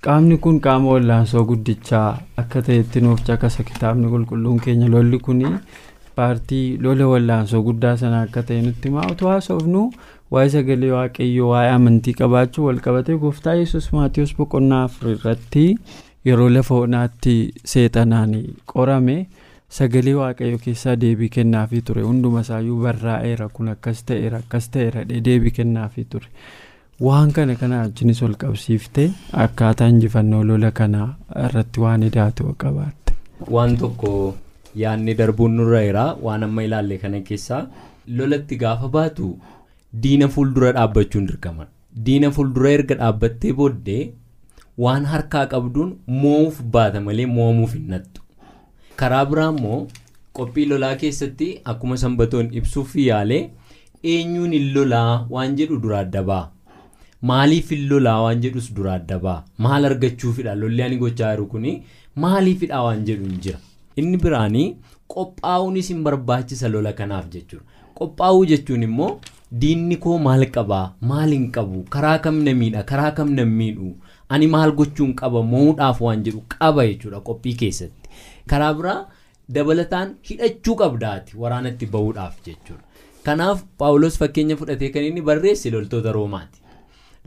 qaamni 0.07 0.37
kun 0.44 0.61
qaama 0.66 0.90
wallaansoo 0.94 1.44
guddichaa 1.50 2.09
akka 2.42 2.62
ta'etti 2.68 3.00
nuuf 3.07 3.22
caqasa 3.31 3.62
kitaabni 3.70 4.09
qulqulluun 4.14 4.61
keenya 4.66 4.88
lolli 4.94 5.18
kuni 5.28 5.50
paartii 6.16 6.66
lola 6.85 7.07
wallaansoo 7.12 7.62
guddaa 7.70 7.96
sana 7.96 8.20
akka 8.26 8.42
ta'e 8.42 8.62
nutti 8.62 8.88
himaa 8.88 9.07
utuu 9.12 9.28
haasofnu. 9.33 9.83
Waa'ee 10.33 10.48
sagalee 10.54 10.90
waaqayyoo 10.92 11.50
waa'ee 11.50 11.70
amantii 11.74 12.12
qabaachuu 12.20 12.64
walqabatee 12.68 13.16
gooftaa 13.22 13.54
yesus 13.61 13.87
maatiyoos 13.96 14.35
boqonnaa 14.38 14.83
afur 14.88 15.11
irratti 15.14 15.62
yeroo 16.28 16.48
lafa 16.57 16.74
onaatti 16.87 17.35
seexanaan 17.72 18.35
qorame. 18.72 19.16
Sagalee 19.78 20.14
waaqayyoo 20.20 20.59
keessaa 20.64 20.96
deebii 21.00 21.28
kennaafii 21.37 21.81
ture. 21.90 22.02
Hunduma 22.02 22.40
isaayyuu 22.46 22.83
barraa'eera 22.83 23.48
kun 23.48 23.68
akkas 23.74 24.04
ta'eera 24.11 24.38
akkas 24.44 24.68
ta'eera 24.74 25.04
deebii 25.28 25.50
kennaafii 25.61 26.04
ture. 26.04 26.26
Waan 27.07 27.31
kana 27.37 27.55
kana 27.61 27.77
wajjinis 27.83 28.21
ol 28.27 28.35
qabsiifte 28.43 29.03
akkaataa 29.45 29.89
injifannoo 29.95 30.43
lola 30.51 30.71
kanaa 30.79 31.09
irratti 31.47 31.81
waan 31.85 32.03
idaatu 32.09 32.55
qabaatte. 32.63 33.13
waan 33.55 33.77
tokko 33.83 34.13
yaadni 34.83 35.15
darbuun 35.21 35.55
nurra 35.59 35.83
jira 35.87 36.05
waan 36.27 36.43
amma 36.49 36.63
ilaalle 36.69 36.97
kana 37.05 37.21
keessaa 37.29 37.63
lolatti 38.21 38.57
gaafa 38.65 38.89
baatu 38.97 39.29
diina 40.07 40.29
fuuldura 40.37 40.73
dhaabbachuun 40.79 41.27
dirqama 41.31 41.67
diina 42.09 42.31
fuuldura 42.39 42.71
erga 42.79 42.95
dhaabbattee 43.03 43.53
booddee 43.61 44.03
waan 44.87 45.05
harkaa 45.13 45.47
qabduun 45.55 45.95
moo'uuf 46.25 46.61
baata 46.77 47.01
malee 47.07 47.27
moo'amuuf 47.39 47.75
hin 47.79 47.89
nattu 47.95 48.23
karaa 49.01 49.25
biraa 49.31 49.49
immoo 49.57 49.81
qophii 50.41 50.67
lolaa 50.75 50.95
keessatti 51.07 51.49
akkuma 51.73 51.97
sanbatoon 52.05 52.51
ibsuuf 52.61 52.97
yaalee 53.07 53.43
eenyuun 54.13 54.53
hin 54.59 54.69
lolaa 54.75 55.11
waan 55.35 55.57
jedhu 55.59 55.77
dura 55.85 55.99
adda 56.05 56.23
ba'a. 56.29 56.45
Maaliif 57.22 57.70
hin 57.74 57.88
lolaa 57.92 58.18
waan 58.24 58.40
jedhus 58.44 58.68
dura 58.74 58.92
adda 58.98 59.18
ba'a. 59.24 59.44
Maal 59.59 59.85
argachuufidha 59.90 60.54
lolli 60.54 60.83
ani 60.83 60.96
gochaa 61.02 61.33
jiru 61.35 61.46
kuni 61.54 61.72
maaliifidha 62.24 62.83
waan 62.83 63.04
jedhu 63.09 63.31
jira? 63.46 63.59
Inni 63.96 64.16
biraanii 64.24 64.76
qophaa'uunis 65.14 65.88
hin 65.92 66.02
barbaachisa 66.04 66.68
lola 66.74 66.92
kanaaf 67.00 67.28
jechuudha. 67.35 67.64
Qophaa'uu 67.98 68.44
jechuun 68.52 68.83
immoo 68.88 69.11
diinni 69.61 69.96
koo 70.04 70.18
maal 70.26 70.46
qabaa? 70.57 70.92
Maal 71.00 71.31
hin 71.37 71.50
qabu? 71.57 71.83
Karaa 71.96 72.18
kam 72.26 72.42
na 72.48 72.54
miidha 72.61 72.83
karaa 72.92 73.11
kam 73.20 73.33
na 73.38 73.44
miidhu 73.44 73.94
ani 74.28 74.46
maal 74.54 74.72
gochuun 74.81 75.14
qaba? 75.22 75.42
Moo'uudhaaf 75.54 76.00
waan 76.07 76.22
jedhu 76.28 76.42
qaba 76.57 76.87
jechuudha 76.90 77.20
qophii 77.31 77.54
keessatti. 77.64 78.09
Karaa 78.46 78.74
biraa 78.83 79.00
dabalataan 79.57 80.14
hidhachuu 80.31 80.74
qabdaati 80.85 81.37
waraanatti 81.42 81.87
bahuudhaaf 81.96 82.38
jechuudha. 82.46 82.83
Kanaaf 83.26 83.64
paawulos 83.83 84.18
fakkeenya 84.22 84.57
fudhatee 84.62 84.88
kan 84.94 85.04
inni 85.11 85.20
barreesse 85.33 85.70
loltoota 85.74 86.12
roomaati. 86.12 86.61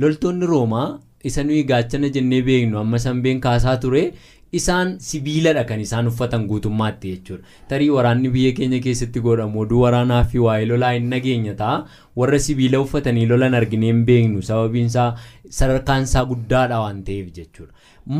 Loltoonni 0.01 0.45
roomaa 0.51 0.89
isa 1.29 1.43
nuyi 1.47 1.63
gaachana 1.71 2.09
jennee 2.19 2.41
beeknu 2.51 2.79
amma 2.83 2.99
sanbeen 3.05 3.39
kaasaa 3.47 3.73
ture 3.85 4.03
isaan 4.59 4.89
sibiiladha 5.07 5.63
kan 5.67 5.79
isaan 5.83 6.07
uffatan 6.11 6.45
guutummaatti 6.47 7.11
jechuudha. 7.11 7.43
Tarii 7.69 7.89
waraanni 7.97 8.29
biyya 8.33 8.51
keenya 8.57 8.79
keessatti 8.85 9.19
godhamu 9.27 9.61
oduu 9.65 9.81
waraanaa 9.83 10.23
fi 10.31 10.39
waa'ee 10.45 10.65
lolaa 10.71 10.89
hin 10.95 11.05
nageenya 11.13 11.53
ta'a 11.61 11.77
warra 12.21 12.39
sibiila 12.47 12.81
uffatanii 12.85 13.25
lolan 13.31 13.53
arginee 13.59 13.91
hin 13.93 14.01
beeknu. 14.09 14.41
Sababiin 14.49 14.85
isaa 14.91 15.07
sadarkaan 15.59 16.03
isaa 16.09 16.25
guddaadha 16.33 16.79
waan 16.83 16.99
ta'eef 17.11 17.29
jechuudha. 17.37 17.71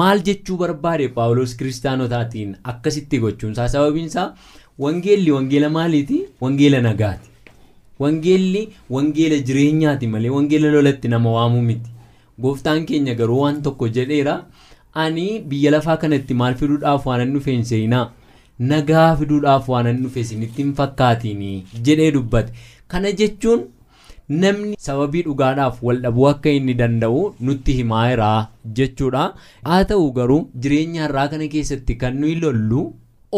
Maal 0.02 0.24
jechuu 0.30 0.58
barbaade? 0.64 1.08
Paawulos 1.18 1.56
kiristaanotaatiin 1.64 2.56
akkasitti 2.76 3.20
gochuunsaa 3.26 3.68
sababiin 3.76 4.06
isaa 4.14 4.30
wangeelli 4.86 5.32
wangeela 5.38 5.70
maaliiti? 5.80 6.22
Wangeela 6.42 6.82
nagaati. 6.88 7.31
Wangeelli 8.04 8.62
wangeela 8.96 9.38
jireenyaati 9.48 10.08
malee 10.14 10.30
wangeela 10.38 10.72
lolatti 10.76 11.08
nama 11.14 11.32
waamuu 11.38 11.62
miti. 11.70 11.90
Gooftaan 12.42 12.86
keenya 12.90 13.16
garuu 13.20 13.42
waan 13.44 13.62
tokko 13.68 13.88
jedheera 13.98 14.36
ani 15.04 15.28
biyya 15.50 15.72
lafaa 15.76 15.98
kanatti 16.06 16.34
maal 16.44 16.56
fiduudhaaf 16.62 17.06
waan 17.12 17.22
hin 17.26 17.34
dhufe 17.36 17.52
hin 17.52 17.64
seenaa? 17.74 18.06
Nagaa 18.72 19.10
fiduudhaaf 19.20 19.70
waan 19.74 19.88
hin 19.92 20.02
dhufe 20.06 20.20
isinitti 20.26 20.64
hin 20.64 20.74
fakkaatiin 20.80 21.46
jedhee 21.90 22.12
dubbate. 22.18 22.54
Kana 22.88 23.12
jechuun 23.22 23.68
namni 24.44 24.76
sababii 24.88 25.22
dhugaadhaaf 25.28 25.84
wal 25.90 26.02
dhabuu 26.08 26.28
akka 26.32 26.50
inni 26.62 26.74
danda'u 26.82 27.22
nutti 27.50 27.74
himaa 27.82 28.48
jechuudha. 28.80 29.28
Haa 29.70 29.84
ta'u 29.94 30.12
garuu 30.18 30.42
jireenya 30.66 31.06
har'aa 31.08 31.28
kana 31.36 31.48
keessatti 31.56 31.96
kan 32.04 32.20
nuyi 32.24 32.36
lollu 32.46 32.84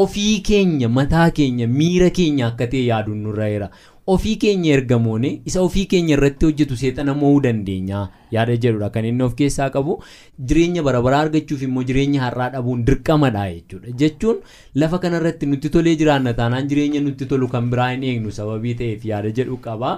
ofii 0.01 0.39
keenya 0.49 0.89
mataa 0.89 1.29
keenya 1.39 1.67
miira 1.79 2.09
keenya 2.19 2.45
akka 2.51 2.67
ta'e 2.69 2.85
yaaduun 2.85 3.19
nurra 3.25 3.49
jira 3.53 3.67
ofii 4.07 4.35
keenya 4.43 4.73
ergamoone 4.77 5.29
isa 5.49 5.61
ofii 5.67 5.85
keenya 5.91 6.15
irratti 6.17 6.45
hojjetu 6.49 6.75
seexana 6.81 7.13
mo'uu 7.19 7.39
dandeenya. 7.45 7.99
Yaada 8.35 8.55
jedhudha. 8.63 8.89
Kan 8.95 9.05
inni 9.05 9.23
of 9.23 9.35
keessaa 9.41 9.69
qabu 9.75 9.95
jireenya 10.49 10.83
barabaraa 10.87 11.21
argachuuf 11.25 11.61
immoo 11.67 11.83
jireenya 11.89 12.21
har'aa 12.25 12.49
dhabuun 12.55 12.83
dirqamadha 12.89 13.45
jechuudha. 13.53 13.91
Jechuun 14.01 14.41
lafa 14.75 14.99
kanarratti 15.05 15.45
nutti 15.51 15.69
tolee 15.77 15.95
jiraanna 16.01 16.33
taanaan 16.41 16.67
jireenya 16.73 17.01
nutti 17.07 17.25
tolu 17.25 17.47
kan 17.55 17.69
biraa 17.75 17.89
hin 17.93 18.03
eegnu 18.11 18.31
sababii 18.39 18.73
ta'eef 18.81 19.05
yaada 19.11 19.31
jedhu 19.39 19.57
qaba. 19.67 19.93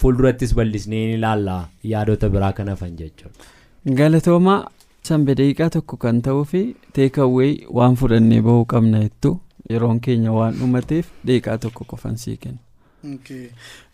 Fuuldurattis 0.00 0.54
bal'isnee 0.54 1.06
ni 1.10 1.14
ilaalla 1.18 1.56
yaadota 1.94 2.28
biraa 2.36 2.52
kan 2.52 2.68
hafan 2.74 2.96
jechuudha. 3.02 3.50
Galatoomaa 4.00 4.60
sanbe 5.08 5.34
daqiiqaa 5.34 5.70
tokko 5.76 5.96
kan 6.06 6.20
ta'uu 6.26 6.44
fi 6.54 6.60
teekawwee 6.98 7.52
waan 7.78 7.96
fudhannee 8.02 8.40
bahuu 8.48 8.64
qabna 8.74 9.00
jettu. 9.06 9.38
Yeroon 9.70 10.00
keenya 10.06 10.32
waan 10.40 10.54
dhumateef 10.60 11.08
daqiiqaa 11.26 11.58
tokko 11.64 11.84
qofan 11.94 12.16
sii 12.24 12.36
kenna. 12.44 12.58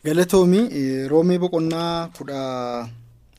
Galatoomii 0.04 1.08
roomee 1.08 1.38
boqonnaa 1.38 2.08
kudha 2.18 2.88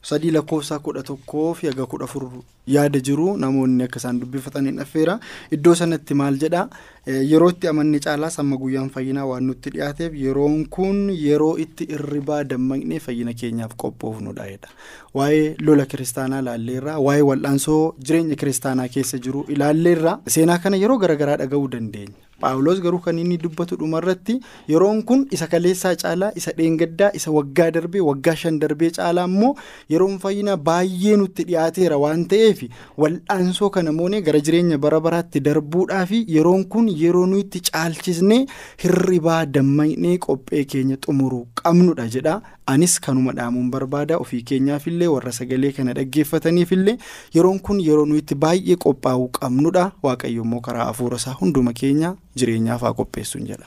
sadii 0.09 0.31
lakkoofsaa 0.31 0.79
kudha 0.79 1.03
tokkoo 1.03 1.53
fi 1.53 1.67
haga 1.67 1.85
kudha 1.85 2.05
afur 2.05 2.23
yaada 2.67 2.99
jiru. 2.99 3.37
Namoonni 3.37 3.83
akka 3.83 3.99
isaan 3.99 4.19
dubbifataniin 4.21 4.79
affeera 4.83 5.19
iddoo 5.51 5.75
sanatti 5.75 6.13
maal 6.13 6.37
jedha? 6.43 6.61
Yeroo 7.07 7.49
itti 7.53 7.67
amanne 7.71 7.99
caalaas 8.05 8.39
amma 8.39 8.57
guyyaan 8.61 8.89
fayyinaa 8.95 9.25
waan 9.31 9.43
nutti 9.47 9.69
dhiyaateef 9.75 10.13
yeroon 10.23 10.65
kun 10.77 11.09
yeroo 11.25 11.57
itti 11.65 11.87
irribaa 11.97 12.43
dammaqnee 12.43 12.99
fayyina 13.07 13.33
keenyaaf 13.41 13.75
qophoofnudha 13.83 14.47
jedha. 14.51 14.69
Waa'ee 15.13 15.55
lola 15.59 15.85
kiristaanaa 15.85 16.39
ilaalleerra 16.45 16.99
waa'ee 17.07 17.21
wal'aansoo 17.31 17.81
jireenya 18.05 18.35
kiristaanaa 18.35 18.87
keessa 18.95 19.17
jiru 19.27 19.45
ilaalleerra 19.57 20.19
seenaa 20.37 20.57
kana 20.67 20.77
yeroo 20.85 20.97
garaagaraa 21.03 21.37
dhaga'uu 21.43 21.67
dandeenya. 21.75 22.23
Paawuloos 22.41 22.81
garuu 22.85 22.99
kan 23.05 23.19
inni 23.23 23.37
dubbatu 23.43 23.75
dhumarratti 23.81 24.39
yeroon 24.73 25.03
kun 25.11 25.25
isa 25.37 25.47
kaleessaa 25.53 25.95
caalaa 26.03 26.31
isa 26.41 26.51
dheengaddaa 26.57 27.11
isa 27.19 27.31
waggaa 27.37 27.69
darbee 27.77 28.01
waggaa 28.09 28.35
shan 28.41 28.59
darbee 28.63 28.89
caalaa 28.97 29.25
immoo 29.31 29.53
yeroon 29.93 30.19
fayyinaa 30.25 30.57
baay'ee 30.69 31.15
nutti 31.23 31.43
dhiyaateera 31.51 31.97
waan 32.03 32.25
ta'eef 32.33 32.61
wal'aansoo 33.03 33.69
kana 33.77 33.91
moonee 33.99 34.21
gara 34.27 34.39
jireenya 34.49 34.77
bara 34.85 34.99
baraatti 35.07 35.39
darbuudhaaf 35.49 36.11
yeroon 36.35 36.65
kun 36.75 36.87
yeroo 37.03 37.25
nuti 37.33 37.59
caalchisnee 37.71 38.39
hirribaa 38.83 39.41
dammaqnee 39.57 40.17
qophee 40.27 40.63
keenya 40.75 40.97
xumuruu 41.05 41.43
qabnudha 41.63 42.07
jedha 42.17 42.35
anis 42.73 42.99
kanuma 43.07 43.31
dhaamuun 43.39 43.69
barbaada 43.75 44.17
ofii 44.23 44.41
keenyaafillee 44.51 45.07
warra 45.15 45.31
sagalee 45.39 45.71
kana 45.77 45.93
dhaggeeffataniifillee 45.99 46.97
yeroon 47.35 47.59
kun 47.67 47.79
yeroo 47.89 48.05
nuti 48.13 48.35
baay'ee 48.45 48.75
qophaa'uu 48.85 49.27
qabnudha 49.41 49.91
waaqayyo 50.07 50.43
immoo 50.47 50.61
karaa 50.69 50.85
hafuura 50.89 51.17
isaa 51.23 51.33
hunduma 51.43 51.73
keenya 51.83 52.15
jireenyaaf 52.39 52.81
haa 52.87 52.93
qopheessuun 52.99 53.45
jedha. 53.51 53.65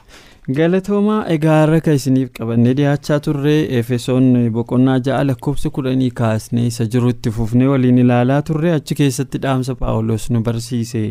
galatoomaa 0.56 1.18
egaa 1.32 1.56
har'a 1.60 1.92
isiniif 1.98 2.30
qabannee 2.38 2.72
dhiyaachaa 2.78 3.18
turre 3.26 3.52
efesoon 3.80 4.24
boqonnaa 4.56 4.96
ja'a 5.08 5.24
lakkoofsa 5.28 5.70
kudhanii 5.76 6.10
kaasnee 6.20 6.66
isa 6.70 6.84
jirutti 6.94 7.30
fufnee 7.36 7.66
waliin 7.72 7.98
ilaalaa 8.04 8.40
turre 8.48 8.72
achi 8.78 8.94
keessatti 9.00 9.38
dhaamsa 9.44 9.74
paawulos 9.82 10.30
nu 10.30 10.40
barsiise 10.48 11.02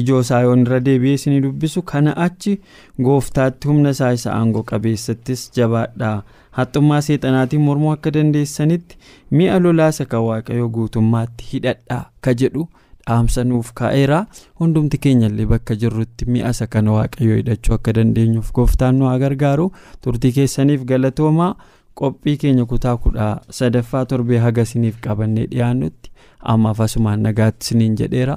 ijoo 0.00 0.20
isaa 0.24 0.40
yoon 0.46 0.62
irra 0.66 0.80
deebi'ee 0.88 1.14
isinii 1.20 1.40
dubbisu. 1.46 1.82
Kana 1.82 2.16
achi 2.16 2.58
gooftaatti 3.02 3.68
humna 3.68 3.90
isaa 3.96 4.12
isa 4.18 4.32
aangoo 4.34 4.62
qabeessattis 4.72 5.50
jabaadhaa 5.56 6.16
haxxummaa 6.58 7.00
seexanaatiin 7.06 7.62
mormuu 7.68 7.90
akka 7.92 8.10
dandeessanitti 8.18 8.96
mi'a 9.30 9.58
lolaasa 9.62 10.04
kan 10.12 10.20
waaqayyoo 10.28 10.68
guutummaatti 10.76 11.44
hidhadhaa 11.52 12.04
ka 12.20 12.34
jedhu. 12.42 12.68
dhaamsa 13.08 13.42
nuuf 13.50 13.68
kaa'eera 13.78 14.16
hundumti 14.60 14.98
keenyallee 15.04 15.46
bakka 15.50 15.74
jirrutti 15.82 16.26
mi'a 16.32 16.50
isa 16.54 16.66
kana 16.72 16.92
waaqayyoo 16.96 17.36
hidhachuu 17.38 17.74
akka 17.76 17.92
dandeenyuuf 17.98 18.50
gooftaan 18.58 18.98
nu 18.98 19.06
haa 19.08 19.18
gargaaru. 19.22 19.70
Turtii 20.04 20.32
keessaniif 20.38 20.82
galatoomaa 20.90 21.54
qophii 22.00 22.36
keenya 22.42 22.64
kutaa 22.72 22.96
kudha 23.04 23.28
sadaffaa 23.60 24.04
torbee 24.10 24.38
haga 24.44 24.62
isiniif 24.68 25.00
qabannee 25.06 25.46
dhiyaannutti 25.54 26.10
ammaaf 26.54 26.80
asumaan 26.86 27.22
nagaatti 27.28 27.64
isiniin 27.66 27.96
jedheera 28.02 28.36